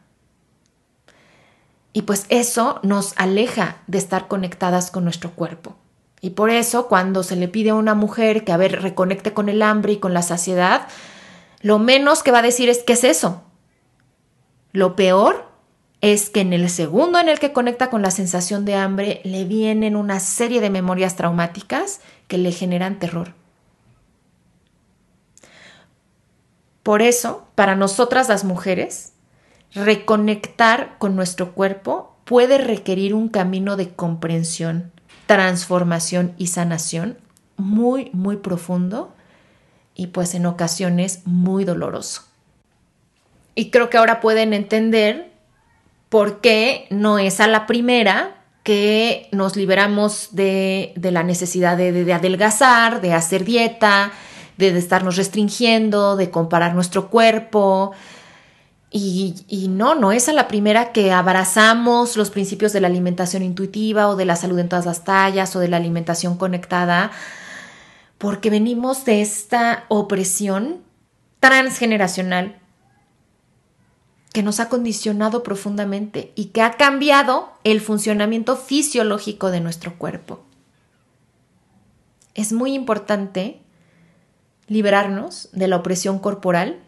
Y 1.92 2.02
pues 2.02 2.24
eso 2.30 2.80
nos 2.82 3.12
aleja 3.16 3.76
de 3.88 3.98
estar 3.98 4.26
conectadas 4.26 4.90
con 4.90 5.04
nuestro 5.04 5.32
cuerpo. 5.32 5.76
Y 6.24 6.30
por 6.30 6.48
eso 6.48 6.88
cuando 6.88 7.22
se 7.22 7.36
le 7.36 7.48
pide 7.48 7.68
a 7.68 7.74
una 7.74 7.94
mujer 7.94 8.46
que 8.46 8.52
a 8.52 8.56
ver 8.56 8.80
reconecte 8.80 9.34
con 9.34 9.50
el 9.50 9.60
hambre 9.60 9.92
y 9.92 9.96
con 9.98 10.14
la 10.14 10.22
saciedad, 10.22 10.88
lo 11.60 11.78
menos 11.78 12.22
que 12.22 12.30
va 12.30 12.38
a 12.38 12.42
decir 12.42 12.70
es, 12.70 12.78
¿qué 12.82 12.94
es 12.94 13.04
eso? 13.04 13.42
Lo 14.72 14.96
peor 14.96 15.44
es 16.00 16.30
que 16.30 16.40
en 16.40 16.54
el 16.54 16.70
segundo 16.70 17.18
en 17.18 17.28
el 17.28 17.38
que 17.40 17.52
conecta 17.52 17.90
con 17.90 18.00
la 18.00 18.10
sensación 18.10 18.64
de 18.64 18.74
hambre 18.74 19.20
le 19.24 19.44
vienen 19.44 19.96
una 19.96 20.18
serie 20.18 20.62
de 20.62 20.70
memorias 20.70 21.14
traumáticas 21.14 22.00
que 22.26 22.38
le 22.38 22.52
generan 22.52 22.98
terror. 22.98 23.34
Por 26.82 27.02
eso, 27.02 27.48
para 27.54 27.76
nosotras 27.76 28.30
las 28.30 28.44
mujeres, 28.44 29.12
reconectar 29.74 30.96
con 30.96 31.16
nuestro 31.16 31.52
cuerpo 31.52 32.16
puede 32.24 32.56
requerir 32.56 33.12
un 33.12 33.28
camino 33.28 33.76
de 33.76 33.90
comprensión, 33.90 34.93
transformación 35.26 36.34
y 36.38 36.48
sanación 36.48 37.18
muy, 37.56 38.10
muy 38.12 38.36
profundo 38.36 39.14
y 39.94 40.08
pues 40.08 40.34
en 40.34 40.46
ocasiones 40.46 41.20
muy 41.24 41.64
doloroso. 41.64 42.22
Y 43.54 43.70
creo 43.70 43.90
que 43.90 43.98
ahora 43.98 44.20
pueden 44.20 44.52
entender 44.52 45.30
por 46.08 46.40
qué 46.40 46.86
no 46.90 47.18
es 47.18 47.40
a 47.40 47.46
la 47.46 47.66
primera 47.66 48.36
que 48.64 49.28
nos 49.30 49.56
liberamos 49.56 50.30
de, 50.32 50.94
la 50.96 51.22
necesidad 51.22 51.76
de, 51.76 52.12
adelgazar, 52.12 53.00
de 53.00 53.12
hacer 53.12 53.44
dieta, 53.44 54.10
de, 54.56 54.72
de, 54.72 54.78
estarnos 54.78 55.16
restringiendo, 55.16 56.16
de 56.16 56.30
comparar 56.30 56.74
nuestro 56.74 57.10
cuerpo. 57.10 57.92
Y, 58.96 59.66
no, 59.70 59.96
no 59.96 60.12
es 60.12 60.28
a 60.28 60.32
la 60.32 60.46
primera 60.46 60.92
que 60.92 61.10
abrazamos 61.10 62.16
los 62.16 62.30
principios 62.30 62.72
de 62.72 62.80
la 62.80 62.86
alimentación 62.86 63.42
intuitiva 63.42 64.06
o 64.08 64.14
de 64.14 64.24
la 64.24 64.36
salud 64.36 64.56
en 64.60 64.68
todas 64.68 64.86
las 64.86 65.02
tallas 65.02 65.56
o 65.56 65.58
de 65.58 65.66
la 65.66 65.78
alimentación 65.78 66.36
conectada 66.36 67.10
porque 68.18 68.50
venimos 68.50 69.04
de 69.04 69.20
esta 69.20 69.84
opresión 69.88 70.84
transgeneracional 71.40 72.60
que 74.32 74.44
nos 74.44 74.60
ha 74.60 74.68
condicionado 74.68 75.42
profundamente 75.42 76.32
y 76.36 76.46
que 76.46 76.62
ha 76.62 76.74
cambiado 76.74 77.52
el 77.64 77.80
funcionamiento 77.80 78.56
fisiológico 78.56 79.50
de 79.50 79.60
nuestro 79.60 79.98
cuerpo. 79.98 80.44
Es 82.34 82.52
muy 82.52 82.74
importante 82.74 83.60
liberarnos 84.68 85.48
de 85.50 85.66
la 85.66 85.76
opresión 85.76 86.20
corporal, 86.20 86.78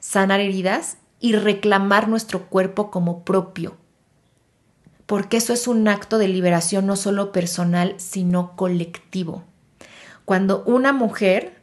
sanar 0.00 0.40
heridas 0.40 0.96
y 1.20 1.34
reclamar 1.34 2.08
nuestro 2.08 2.46
cuerpo 2.46 2.90
como 2.90 3.24
propio, 3.24 3.76
porque 5.06 5.36
eso 5.36 5.52
es 5.52 5.68
un 5.68 5.86
acto 5.86 6.18
de 6.18 6.28
liberación 6.28 6.86
no 6.86 6.96
solo 6.96 7.30
personal, 7.30 7.94
sino 7.98 8.56
colectivo. 8.56 9.44
Cuando 10.24 10.64
una 10.64 10.92
mujer 10.92 11.62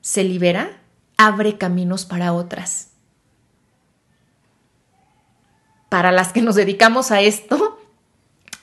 se 0.00 0.24
libera, 0.24 0.80
abre 1.16 1.56
caminos 1.56 2.04
para 2.04 2.32
otras. 2.32 2.88
Para 5.88 6.10
las 6.12 6.32
que 6.32 6.42
nos 6.42 6.56
dedicamos 6.56 7.10
a 7.12 7.20
esto, 7.20 7.78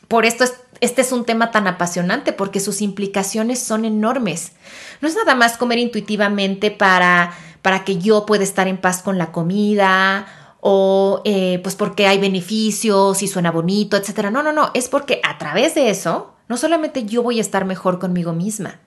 por 0.07 0.25
esto 0.25 0.45
este 0.81 1.01
es 1.01 1.11
un 1.11 1.25
tema 1.25 1.51
tan 1.51 1.67
apasionante 1.67 2.33
porque 2.33 2.59
sus 2.59 2.81
implicaciones 2.81 3.59
son 3.59 3.85
enormes. 3.85 4.53
No 5.01 5.07
es 5.07 5.15
nada 5.15 5.35
más 5.35 5.57
comer 5.57 5.79
intuitivamente 5.79 6.71
para, 6.71 7.33
para 7.65 7.83
que 7.83 7.97
yo 7.97 8.27
pueda 8.27 8.43
estar 8.43 8.67
en 8.67 8.77
paz 8.77 9.01
con 9.01 9.17
la 9.17 9.31
comida 9.31 10.27
o 10.61 11.23
eh, 11.25 11.59
pues 11.63 11.73
porque 11.73 12.05
hay 12.05 12.19
beneficios 12.19 13.23
y 13.23 13.27
suena 13.27 13.49
bonito, 13.49 13.97
etc. 13.97 14.29
No, 14.29 14.43
no, 14.43 14.53
no, 14.53 14.69
es 14.75 14.87
porque 14.87 15.19
a 15.23 15.39
través 15.39 15.73
de 15.73 15.89
eso 15.89 16.35
no 16.47 16.57
solamente 16.57 17.05
yo 17.05 17.23
voy 17.23 17.39
a 17.39 17.41
estar 17.41 17.65
mejor 17.65 17.97
conmigo 17.97 18.33
misma, 18.33 18.81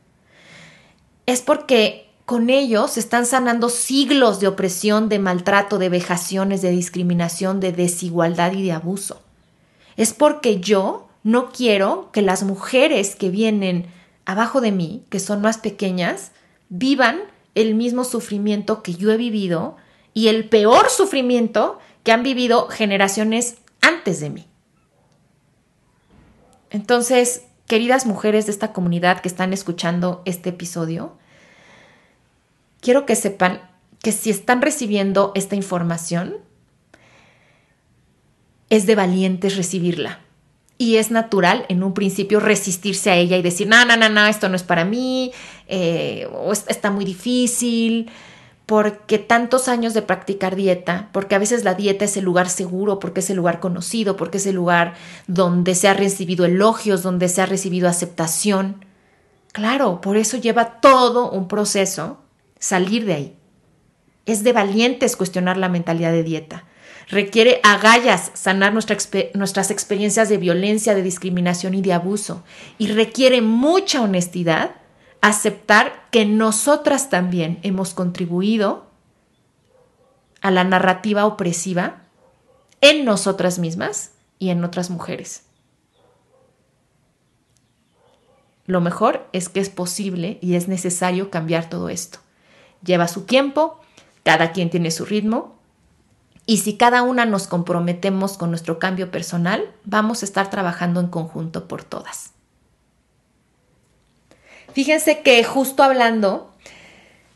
es 1.27 1.43
porque 1.43 2.09
con 2.25 2.51
ellos 2.51 2.93
se 2.93 3.01
están 3.01 3.27
sanando 3.27 3.69
siglos 3.69 4.39
de 4.39 4.47
opresión, 4.47 5.09
de 5.09 5.19
maltrato, 5.19 5.79
de 5.79 5.89
vejaciones, 5.89 6.63
de 6.63 6.71
discriminación, 6.71 7.59
de 7.59 7.73
desigualdad 7.73 8.53
y 8.53 8.63
de 8.63 8.71
abuso. 8.71 9.23
Es 9.97 10.15
porque 10.15 10.61
yo 10.61 11.09
no 11.25 11.51
quiero 11.51 12.11
que 12.13 12.23
las 12.23 12.45
mujeres 12.45 13.17
que 13.17 13.29
vienen 13.29 13.87
abajo 14.25 14.61
de 14.61 14.71
mí, 14.71 15.03
que 15.11 15.19
son 15.19 15.41
más 15.41 15.59
pequeñas, 15.59 16.31
vivan 16.69 17.23
el 17.55 17.75
mismo 17.75 18.05
sufrimiento 18.05 18.83
que 18.83 18.95
yo 18.95 19.11
he 19.11 19.17
vivido 19.17 19.77
y 20.15 20.29
el 20.29 20.49
peor 20.49 20.91
sufrimiento 20.91 21.79
que 22.03 22.13
han 22.13 22.23
vivido 22.23 22.69
generaciones 22.69 23.59
antes 23.81 24.21
de 24.21 24.31
mí. 24.31 24.47
Entonces, 26.71 27.43
queridas 27.67 28.07
mujeres 28.07 28.47
de 28.47 28.53
esta 28.53 28.73
comunidad 28.73 29.21
que 29.21 29.29
están 29.29 29.53
escuchando 29.53 30.23
este 30.25 30.51
episodio, 30.51 31.17
quiero 32.81 33.07
que 33.07 33.17
sepan 33.17 33.63
que 34.03 34.13
si 34.13 34.31
están 34.31 34.63
recibiendo 34.63 35.33
esta 35.35 35.57
información, 35.57 36.37
es 38.71 38.87
de 38.87 38.95
valientes 38.95 39.57
recibirla. 39.57 40.21
Y 40.79 40.97
es 40.97 41.11
natural 41.11 41.67
en 41.69 41.83
un 41.83 41.93
principio 41.93 42.39
resistirse 42.39 43.11
a 43.11 43.17
ella 43.17 43.37
y 43.37 43.43
decir, 43.43 43.67
no, 43.67 43.85
no, 43.85 43.97
no, 43.97 44.09
no, 44.09 44.27
esto 44.27 44.49
no 44.49 44.55
es 44.55 44.63
para 44.63 44.85
mí, 44.85 45.33
eh, 45.67 46.29
o 46.33 46.53
está 46.53 46.93
muy 46.93 47.05
difícil, 47.05 48.09
porque 48.65 49.19
tantos 49.19 49.67
años 49.67 49.93
de 49.93 50.03
practicar 50.03 50.55
dieta, 50.55 51.09
porque 51.13 51.35
a 51.35 51.39
veces 51.39 51.65
la 51.65 51.75
dieta 51.75 52.05
es 52.05 52.17
el 52.17 52.25
lugar 52.25 52.49
seguro, 52.49 53.01
porque 53.01 53.21
es 53.21 53.31
el 53.31 53.39
lugar 53.39 53.59
conocido, 53.59 54.15
porque 54.17 54.37
es 54.37 54.47
el 54.47 54.55
lugar 54.55 54.95
donde 55.27 55.75
se 55.75 55.89
ha 55.89 55.95
recibido 55.95 56.45
elogios, 56.45 57.03
donde 57.03 57.29
se 57.29 57.43
ha 57.43 57.47
recibido 57.47 57.89
aceptación. 57.89 58.85
Claro, 59.53 60.01
por 60.01 60.17
eso 60.17 60.37
lleva 60.37 60.81
todo 60.81 61.31
un 61.31 61.49
proceso 61.49 62.19
salir 62.59 63.05
de 63.07 63.15
ahí. 63.15 63.37
Es 64.27 64.45
de 64.45 64.53
valientes 64.53 65.17
cuestionar 65.17 65.57
la 65.57 65.71
mentalidad 65.71 66.13
de 66.13 66.23
dieta. 66.23 66.65
Requiere 67.11 67.61
agallas 67.63 68.31
sanar 68.35 68.75
nuestras 68.75 69.71
experiencias 69.71 70.29
de 70.29 70.37
violencia, 70.37 70.95
de 70.95 71.03
discriminación 71.03 71.73
y 71.75 71.81
de 71.81 71.95
abuso. 71.95 72.45
Y 72.77 72.89
requiere 72.89 73.41
mucha 73.41 74.03
honestidad 74.03 74.73
aceptar 75.23 76.09
que 76.11 76.27
nosotras 76.27 77.09
también 77.09 77.61
hemos 77.63 77.95
contribuido 77.95 78.87
a 80.43 80.51
la 80.51 80.65
narrativa 80.65 81.25
opresiva 81.25 82.03
en 82.83 83.05
nosotras 83.05 83.59
mismas 83.59 84.13
y 84.39 84.51
en 84.51 84.63
otras 84.63 84.91
mujeres. 84.91 85.45
Lo 88.67 88.83
mejor 88.83 89.27
es 89.33 89.49
que 89.49 89.61
es 89.61 89.71
posible 89.71 90.39
y 90.43 90.55
es 90.55 90.69
necesario 90.69 91.31
cambiar 91.31 91.71
todo 91.71 91.89
esto. 91.89 92.19
Lleva 92.85 93.09
su 93.09 93.23
tiempo, 93.23 93.81
cada 94.25 94.53
quien 94.53 94.69
tiene 94.69 94.91
su 94.91 95.07
ritmo 95.07 95.58
y 96.49 96.57
si 96.57 96.79
cada 96.79 97.03
una 97.03 97.27
nos 97.27 97.47
comprometemos 97.47 98.39
con 98.39 98.49
nuestro 98.49 98.79
cambio 98.79 99.11
personal, 99.11 99.71
vamos 99.85 100.23
a 100.23 100.25
estar 100.25 100.49
trabajando 100.49 100.99
en 100.99 101.09
conjunto 101.09 101.69
por 101.69 101.85
todas. 101.85 102.31
Fíjense 104.73 105.21
que 105.21 105.45
justo 105.45 105.83
hablando 105.83 106.55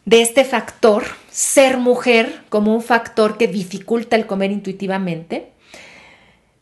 de 0.07 0.23
este 0.23 0.47
factor, 0.47 1.05
ser 1.31 1.77
mujer 1.77 2.43
como 2.49 2.75
un 2.75 2.81
factor 2.81 3.37
que 3.37 3.49
dificulta 3.49 4.17
el 4.17 4.27
comer 4.27 4.51
intuitivamente, 4.51 5.53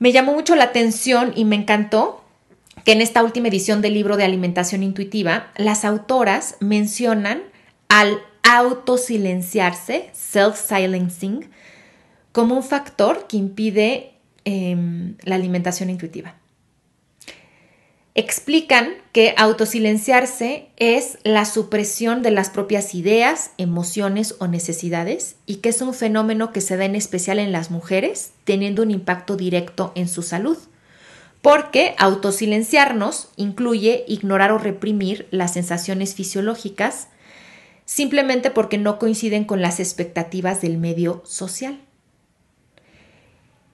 me 0.00 0.10
llamó 0.10 0.32
mucho 0.32 0.56
la 0.56 0.64
atención 0.64 1.32
y 1.36 1.44
me 1.44 1.54
encantó 1.54 2.24
que 2.84 2.90
en 2.90 3.00
esta 3.00 3.22
última 3.22 3.46
edición 3.46 3.80
del 3.80 3.94
libro 3.94 4.16
de 4.16 4.24
alimentación 4.24 4.82
intuitiva, 4.82 5.52
las 5.56 5.84
autoras 5.84 6.56
mencionan 6.58 7.44
al 7.88 8.20
autosilenciarse, 8.42 10.10
self-silencing, 10.12 11.48
como 12.32 12.56
un 12.56 12.62
factor 12.62 13.26
que 13.26 13.36
impide 13.36 14.12
em, 14.44 15.16
la 15.22 15.34
alimentación 15.34 15.90
intuitiva 15.90 16.34
explican 18.14 18.94
que 19.12 19.34
autosilenciarse 19.36 20.68
es 20.76 21.18
la 21.22 21.44
supresión 21.44 22.22
de 22.22 22.30
las 22.30 22.50
propias 22.50 22.94
ideas, 22.94 23.52
emociones 23.56 24.34
o 24.38 24.46
necesidades 24.46 25.36
y 25.46 25.56
que 25.56 25.68
es 25.68 25.80
un 25.80 25.94
fenómeno 25.94 26.52
que 26.52 26.60
se 26.60 26.76
da 26.76 26.84
en 26.84 26.96
especial 26.96 27.38
en 27.38 27.52
las 27.52 27.70
mujeres, 27.70 28.32
teniendo 28.44 28.82
un 28.82 28.90
impacto 28.90 29.36
directo 29.36 29.92
en 29.94 30.08
su 30.08 30.22
salud. 30.22 30.58
Porque 31.40 31.94
autosilenciarnos 31.98 33.28
incluye 33.36 34.04
ignorar 34.06 34.52
o 34.52 34.58
reprimir 34.58 35.26
las 35.30 35.54
sensaciones 35.54 36.14
fisiológicas 36.14 37.08
simplemente 37.86 38.50
porque 38.50 38.76
no 38.76 38.98
coinciden 38.98 39.44
con 39.44 39.62
las 39.62 39.80
expectativas 39.80 40.60
del 40.60 40.76
medio 40.76 41.22
social. 41.24 41.80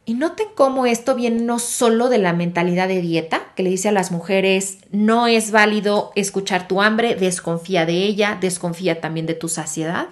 Y 0.08 0.14
noten 0.14 0.46
cómo 0.54 0.86
esto 0.86 1.16
viene 1.16 1.42
no 1.42 1.58
solo 1.58 2.08
de 2.08 2.18
la 2.18 2.32
mentalidad 2.32 2.86
de 2.86 3.00
dieta, 3.00 3.42
que 3.56 3.64
le 3.64 3.70
dice 3.70 3.88
a 3.88 3.92
las 3.92 4.12
mujeres, 4.12 4.78
no 4.92 5.26
es 5.26 5.50
válido 5.50 6.12
escuchar 6.14 6.68
tu 6.68 6.80
hambre, 6.80 7.16
desconfía 7.16 7.86
de 7.86 8.04
ella, 8.04 8.38
desconfía 8.40 9.00
también 9.00 9.26
de 9.26 9.34
tu 9.34 9.48
saciedad, 9.48 10.06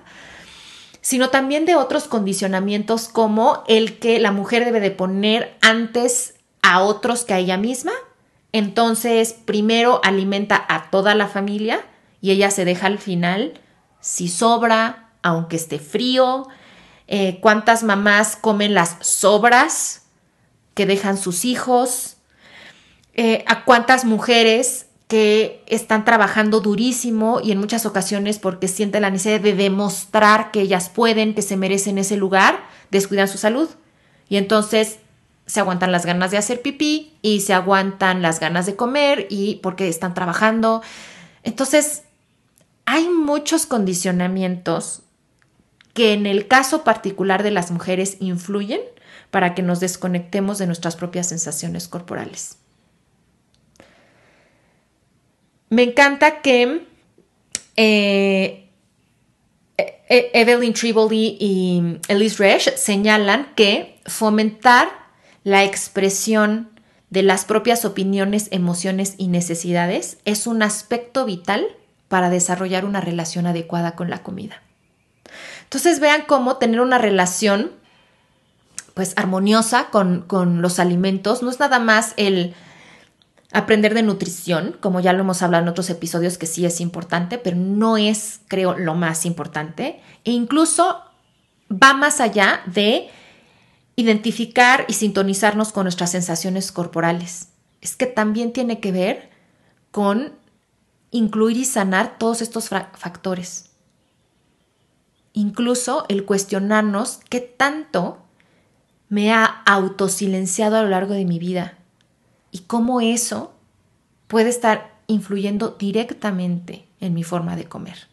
sino 1.01 1.29
también 1.29 1.65
de 1.65 1.77
otros 1.77 2.09
condicionamientos 2.09 3.09
como 3.09 3.63
el 3.69 4.01
que 4.01 4.19
la 4.19 4.33
mujer 4.33 4.65
debe 4.65 4.81
de 4.81 4.91
poner 4.91 5.57
antes 5.61 6.35
a 6.61 6.83
otros 6.83 7.25
que 7.25 7.35
a 7.35 7.39
ella 7.39 7.57
misma. 7.57 7.93
Entonces, 8.51 9.33
primero 9.33 10.01
alimenta 10.03 10.65
a 10.69 10.91
toda 10.91 11.15
la 11.15 11.29
familia 11.29 11.81
y 12.21 12.33
ella 12.33 12.51
se 12.51 12.65
deja 12.65 12.89
al 12.89 12.99
final, 12.99 13.61
si 14.01 14.27
sobra, 14.27 15.11
aunque 15.23 15.55
esté 15.55 15.79
frío, 15.79 16.49
eh, 17.07 17.39
cuántas 17.41 17.83
mamás 17.83 18.37
comen 18.37 18.75
las 18.75 18.97
sobras 19.01 20.03
que 20.75 20.87
dejan 20.87 21.17
sus 21.19 21.45
hijos, 21.45 22.17
eh, 23.15 23.45
a 23.47 23.65
cuántas 23.65 24.05
mujeres 24.05 24.87
que 25.07 25.63
están 25.67 26.05
trabajando 26.05 26.61
durísimo 26.61 27.41
y 27.41 27.53
en 27.53 27.59
muchas 27.59 27.87
ocasiones 27.87 28.39
porque 28.39 28.69
sienten 28.69 29.03
la 29.03 29.11
necesidad 29.11 29.41
de 29.41 29.55
demostrar 29.55 30.51
que 30.51 30.63
ellas 30.63 30.89
pueden, 30.89 31.35
que 31.35 31.43
se 31.43 31.57
merecen 31.57 31.99
ese 31.99 32.17
lugar, 32.17 32.65
descuidan 32.91 33.29
su 33.29 33.39
salud. 33.39 33.69
Y 34.29 34.37
entonces 34.37 34.99
se 35.47 35.61
aguantan 35.61 35.93
las 35.93 36.07
ganas 36.07 36.31
de 36.31 36.39
hacer 36.39 36.63
pipí 36.63 37.13
y 37.23 37.41
se 37.41 37.53
aguantan 37.53 38.23
las 38.23 38.41
ganas 38.41 38.67
de 38.67 38.77
comer 38.77 39.27
y 39.31 39.57
porque 39.57 39.89
están 39.89 40.15
trabajando. 40.15 40.83
Entonces, 41.43 42.03
hay 42.87 43.09
muchos 43.09 43.67
condicionamientos 43.67 45.04
que 45.95 46.13
en 46.13 46.27
el 46.27 46.49
caso 46.49 46.85
particular 46.85 47.43
de 47.43 47.53
las 47.53 47.71
mujeres 47.71 48.17
influyen 48.21 48.81
para 49.31 49.55
que 49.55 49.63
nos 49.63 49.81
desconectemos 49.81 50.59
de 50.59 50.67
nuestras 50.67 50.97
propias 50.97 51.29
sensaciones 51.29 51.89
corporales. 51.89 52.59
Me 55.71 55.83
encanta 55.83 56.43
que 56.43 56.87
eh, 57.77 58.69
e-, 59.77 60.31
Evelyn 60.35 60.75
Triboli 60.75 61.37
y 61.41 61.99
Elise 62.09 62.39
Resch 62.39 62.75
señalan 62.77 63.55
que 63.55 63.99
fomentar 64.07 64.89
la 65.45 65.65
expresión 65.65 66.71
de 67.11 67.23
las 67.23 67.45
propias 67.45 67.85
opiniones, 67.85 68.49
emociones 68.51 69.15
y 69.19 69.29
necesidades 69.29 70.19
es 70.25 70.47
un 70.47 70.63
aspecto 70.63 71.25
vital 71.25 71.65
para 72.09 72.31
desarrollar 72.31 72.85
una 72.85 73.01
relación 73.01 73.47
adecuada 73.47 73.95
con 73.95 74.11
la 74.11 74.23
comida. 74.23 74.64
Entonces 75.75 75.99
vean 75.99 76.23
cómo 76.29 76.59
tener 76.59 76.81
una 76.81 76.99
relación 76.99 77.73
pues 78.95 79.13
armoniosa 79.17 79.91
con, 79.91 80.23
con 80.23 80.63
los 80.63 80.79
alimentos 80.79 81.43
no 81.43 81.51
es 81.51 81.59
nada 81.59 81.81
más 81.81 82.15
el 82.17 82.55
aprender 83.51 83.93
de 83.93 84.05
nutrición, 84.05 84.77
como 84.79 85.01
ya 85.01 85.13
lo 85.13 85.23
hemos 85.23 85.43
hablado 85.43 85.65
en 85.65 85.69
otros 85.69 85.91
episodios 85.91 86.39
que 86.39 86.47
sí 86.47 86.65
es 86.65 86.81
importante, 86.81 87.39
pero 87.39 87.57
no 87.57 87.97
es, 87.97 88.39
creo, 88.47 88.79
lo 88.79 88.95
más 88.95 89.27
importante. 89.27 90.01
E 90.23 90.31
incluso 90.31 91.03
va 91.69 91.93
más 91.93 92.21
allá 92.21 92.63
de 92.67 93.09
identificar 93.97 94.85
y 94.87 94.93
sintonizarnos 94.93 95.73
con 95.73 95.87
nuestras 95.87 96.13
sensaciones 96.13 96.71
corporales. 96.71 97.49
Es 97.81 97.97
que 97.97 98.07
también 98.07 98.53
tiene 98.53 98.79
que 98.79 98.93
ver 98.93 99.29
con 99.91 100.35
incluir 101.11 101.57
y 101.57 101.65
sanar 101.65 102.17
todos 102.17 102.43
estos 102.43 102.69
factores 102.69 103.74
incluso 105.35 106.07
el 106.09 106.25
cuestionarnos 106.25 107.21
qué 107.29 107.41
tanto 107.41 108.19
me 109.11 109.33
ha 109.33 109.45
autosilenciado 109.45 110.77
a 110.77 110.83
lo 110.83 110.89
largo 110.89 111.13
de 111.13 111.27
mi 111.27 111.39
vida 111.39 111.77
y 112.51 112.61
cómo 112.61 113.03
eso 113.03 113.53
puede 114.29 114.49
estar 114.49 114.95
influyendo 115.07 115.77
directamente 115.79 116.89
en 117.01 117.13
mi 117.13 117.25
forma 117.25 117.57
de 117.57 117.67
comer. 117.67 118.09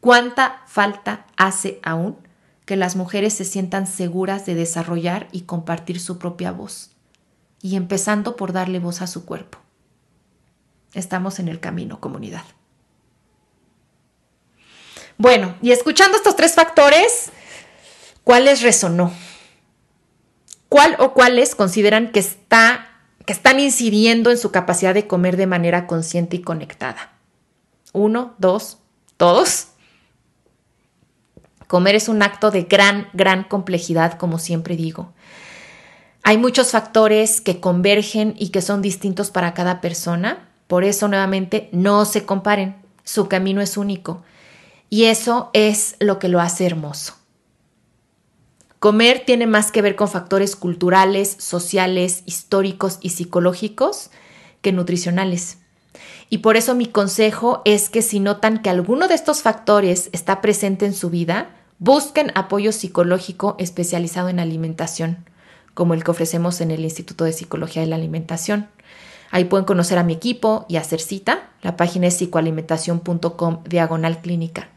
¿Cuánta 0.00 0.62
falta 0.66 1.26
hace 1.36 1.80
aún 1.82 2.16
que 2.64 2.76
las 2.76 2.94
mujeres 2.94 3.32
se 3.32 3.44
sientan 3.44 3.86
seguras 3.86 4.46
de 4.46 4.54
desarrollar 4.54 5.28
y 5.32 5.42
compartir 5.42 5.98
su 5.98 6.18
propia 6.18 6.52
voz? 6.52 6.90
Y 7.60 7.76
empezando 7.76 8.36
por 8.36 8.52
darle 8.52 8.80
voz 8.80 9.00
a 9.00 9.06
su 9.06 9.24
cuerpo. 9.24 9.58
Estamos 10.92 11.38
en 11.38 11.48
el 11.48 11.60
camino, 11.60 12.00
comunidad. 12.00 12.44
Bueno, 15.18 15.54
y 15.62 15.72
escuchando 15.72 16.16
estos 16.16 16.36
tres 16.36 16.54
factores, 16.54 17.30
¿cuál 18.24 18.46
les 18.46 18.62
resonó? 18.62 19.12
¿Cuál 20.68 20.96
o 20.98 21.12
cuáles 21.12 21.54
consideran 21.54 22.12
que, 22.12 22.20
está, 22.20 22.88
que 23.26 23.32
están 23.32 23.60
incidiendo 23.60 24.30
en 24.30 24.38
su 24.38 24.50
capacidad 24.50 24.94
de 24.94 25.06
comer 25.06 25.36
de 25.36 25.46
manera 25.46 25.86
consciente 25.86 26.36
y 26.36 26.42
conectada? 26.42 27.12
Uno, 27.92 28.34
dos, 28.38 28.78
todos. 29.18 29.68
Comer 31.66 31.94
es 31.94 32.08
un 32.08 32.22
acto 32.22 32.50
de 32.50 32.62
gran, 32.62 33.08
gran 33.12 33.44
complejidad, 33.44 34.18
como 34.18 34.38
siempre 34.38 34.76
digo. 34.76 35.12
Hay 36.22 36.38
muchos 36.38 36.70
factores 36.70 37.40
que 37.40 37.60
convergen 37.60 38.34
y 38.38 38.48
que 38.50 38.62
son 38.62 38.80
distintos 38.80 39.30
para 39.30 39.54
cada 39.54 39.80
persona. 39.80 40.48
Por 40.68 40.84
eso, 40.84 41.08
nuevamente, 41.08 41.68
no 41.72 42.04
se 42.04 42.24
comparen. 42.24 42.76
Su 43.04 43.28
camino 43.28 43.60
es 43.60 43.76
único. 43.76 44.22
Y 44.92 45.04
eso 45.06 45.48
es 45.54 45.96
lo 46.00 46.18
que 46.18 46.28
lo 46.28 46.38
hace 46.38 46.66
hermoso. 46.66 47.14
Comer 48.78 49.22
tiene 49.24 49.46
más 49.46 49.72
que 49.72 49.80
ver 49.80 49.96
con 49.96 50.06
factores 50.06 50.54
culturales, 50.54 51.34
sociales, 51.38 52.22
históricos 52.26 52.98
y 53.00 53.08
psicológicos 53.08 54.10
que 54.60 54.70
nutricionales. 54.70 55.56
Y 56.28 56.38
por 56.38 56.58
eso 56.58 56.74
mi 56.74 56.84
consejo 56.84 57.62
es 57.64 57.88
que 57.88 58.02
si 58.02 58.20
notan 58.20 58.60
que 58.60 58.68
alguno 58.68 59.08
de 59.08 59.14
estos 59.14 59.40
factores 59.40 60.10
está 60.12 60.42
presente 60.42 60.84
en 60.84 60.92
su 60.92 61.08
vida, 61.08 61.48
busquen 61.78 62.30
apoyo 62.34 62.70
psicológico 62.70 63.56
especializado 63.58 64.28
en 64.28 64.40
alimentación, 64.40 65.24
como 65.72 65.94
el 65.94 66.04
que 66.04 66.10
ofrecemos 66.10 66.60
en 66.60 66.70
el 66.70 66.84
Instituto 66.84 67.24
de 67.24 67.32
Psicología 67.32 67.80
de 67.80 67.88
la 67.88 67.96
Alimentación. 67.96 68.68
Ahí 69.30 69.46
pueden 69.46 69.64
conocer 69.64 69.96
a 69.96 70.04
mi 70.04 70.12
equipo 70.12 70.66
y 70.68 70.76
hacer 70.76 71.00
cita. 71.00 71.48
La 71.62 71.78
página 71.78 72.08
es 72.08 72.16
psicoalimentación.com 72.18 73.64
diagonal 73.64 74.20
clínica. 74.20 74.68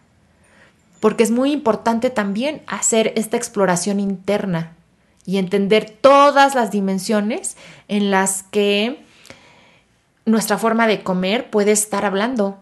Porque 1.06 1.22
es 1.22 1.30
muy 1.30 1.52
importante 1.52 2.10
también 2.10 2.64
hacer 2.66 3.14
esta 3.16 3.38
exploración 3.38 4.00
interna 4.00 4.76
y 5.24 5.38
entender 5.38 5.88
todas 5.88 6.56
las 6.56 6.72
dimensiones 6.72 7.58
en 7.88 8.10
las 8.10 8.42
que 8.42 9.06
nuestra 10.26 10.58
forma 10.58 10.88
de 10.88 11.04
comer 11.04 11.52
puede 11.52 11.74
estar 11.74 12.06
hablando. 12.06 12.58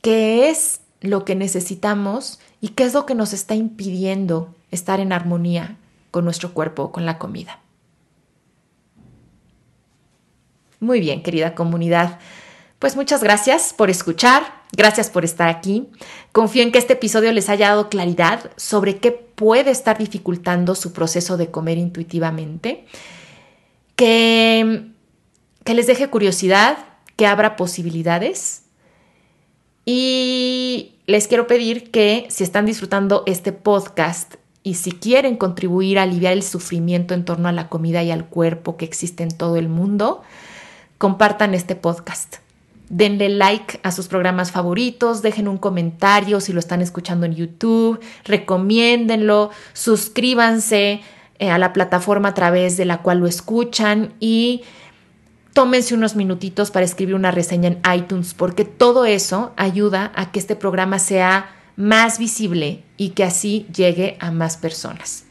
¿Qué 0.00 0.48
es 0.48 0.80
lo 1.02 1.26
que 1.26 1.34
necesitamos 1.34 2.40
y 2.62 2.68
qué 2.68 2.84
es 2.84 2.94
lo 2.94 3.04
que 3.04 3.14
nos 3.14 3.34
está 3.34 3.54
impidiendo 3.54 4.54
estar 4.70 4.98
en 4.98 5.12
armonía 5.12 5.76
con 6.10 6.24
nuestro 6.24 6.54
cuerpo, 6.54 6.90
con 6.90 7.04
la 7.04 7.18
comida? 7.18 7.58
Muy 10.80 11.00
bien, 11.00 11.22
querida 11.22 11.54
comunidad. 11.54 12.18
Pues 12.78 12.96
muchas 12.96 13.22
gracias 13.22 13.74
por 13.74 13.90
escuchar, 13.90 14.61
gracias 14.72 15.10
por 15.10 15.24
estar 15.24 15.48
aquí. 15.48 15.88
Confío 16.32 16.62
en 16.62 16.72
que 16.72 16.78
este 16.78 16.94
episodio 16.94 17.32
les 17.32 17.48
haya 17.48 17.68
dado 17.68 17.88
claridad 17.88 18.50
sobre 18.56 18.98
qué 18.98 19.12
puede 19.12 19.70
estar 19.70 19.98
dificultando 19.98 20.74
su 20.74 20.92
proceso 20.92 21.36
de 21.36 21.50
comer 21.50 21.78
intuitivamente, 21.78 22.86
que, 23.96 24.88
que 25.64 25.74
les 25.74 25.86
deje 25.86 26.08
curiosidad, 26.08 26.78
que 27.16 27.26
abra 27.26 27.56
posibilidades. 27.56 28.62
Y 29.84 30.94
les 31.06 31.26
quiero 31.26 31.46
pedir 31.46 31.90
que 31.90 32.26
si 32.30 32.44
están 32.44 32.66
disfrutando 32.66 33.24
este 33.26 33.52
podcast 33.52 34.36
y 34.62 34.74
si 34.74 34.92
quieren 34.92 35.36
contribuir 35.36 35.98
a 35.98 36.04
aliviar 36.04 36.32
el 36.32 36.42
sufrimiento 36.42 37.14
en 37.14 37.24
torno 37.24 37.48
a 37.48 37.52
la 37.52 37.68
comida 37.68 38.02
y 38.02 38.12
al 38.12 38.26
cuerpo 38.26 38.76
que 38.76 38.84
existe 38.84 39.24
en 39.24 39.36
todo 39.36 39.56
el 39.56 39.68
mundo, 39.68 40.22
compartan 40.98 41.54
este 41.54 41.74
podcast. 41.74 42.41
Denle 42.92 43.30
like 43.30 43.80
a 43.82 43.90
sus 43.90 44.06
programas 44.06 44.52
favoritos, 44.52 45.22
dejen 45.22 45.48
un 45.48 45.56
comentario 45.56 46.42
si 46.42 46.52
lo 46.52 46.60
están 46.60 46.82
escuchando 46.82 47.24
en 47.24 47.34
YouTube, 47.34 47.98
recomiéndenlo, 48.22 49.48
suscríbanse 49.72 51.00
eh, 51.38 51.50
a 51.50 51.56
la 51.56 51.72
plataforma 51.72 52.28
a 52.28 52.34
través 52.34 52.76
de 52.76 52.84
la 52.84 52.98
cual 52.98 53.20
lo 53.20 53.26
escuchan 53.26 54.12
y 54.20 54.60
tómense 55.54 55.94
unos 55.94 56.16
minutitos 56.16 56.70
para 56.70 56.84
escribir 56.84 57.14
una 57.14 57.30
reseña 57.30 57.68
en 57.68 57.80
iTunes 57.96 58.34
porque 58.34 58.66
todo 58.66 59.06
eso 59.06 59.54
ayuda 59.56 60.12
a 60.14 60.30
que 60.30 60.38
este 60.38 60.54
programa 60.54 60.98
sea 60.98 61.50
más 61.76 62.18
visible 62.18 62.84
y 62.98 63.10
que 63.10 63.24
así 63.24 63.66
llegue 63.74 64.18
a 64.20 64.30
más 64.32 64.58
personas. 64.58 65.24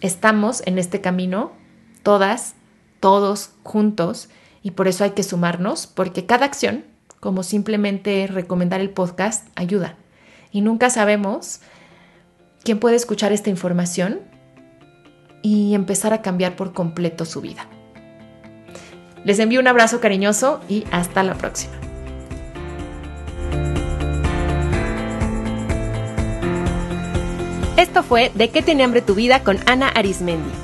Estamos 0.00 0.62
en 0.64 0.78
este 0.78 1.02
camino 1.02 1.52
todas 2.02 2.54
todos 3.04 3.50
juntos 3.64 4.30
y 4.64 4.70
por 4.70 4.88
eso 4.88 5.04
hay 5.04 5.10
que 5.10 5.22
sumarnos 5.22 5.86
porque 5.86 6.24
cada 6.24 6.46
acción, 6.46 6.86
como 7.20 7.42
simplemente 7.42 8.26
recomendar 8.26 8.80
el 8.80 8.88
podcast, 8.88 9.46
ayuda. 9.56 9.96
Y 10.50 10.62
nunca 10.62 10.88
sabemos 10.88 11.60
quién 12.64 12.80
puede 12.80 12.96
escuchar 12.96 13.30
esta 13.30 13.50
información 13.50 14.20
y 15.42 15.74
empezar 15.74 16.14
a 16.14 16.22
cambiar 16.22 16.56
por 16.56 16.72
completo 16.72 17.26
su 17.26 17.42
vida. 17.42 17.68
Les 19.22 19.38
envío 19.38 19.60
un 19.60 19.68
abrazo 19.68 20.00
cariñoso 20.00 20.60
y 20.66 20.84
hasta 20.90 21.22
la 21.22 21.34
próxima. 21.34 21.74
Esto 27.76 28.02
fue 28.02 28.32
De 28.34 28.48
qué 28.48 28.62
tiene 28.62 28.82
hambre 28.82 29.02
tu 29.02 29.14
vida 29.14 29.44
con 29.44 29.58
Ana 29.66 29.88
Arismendi. 29.90 30.63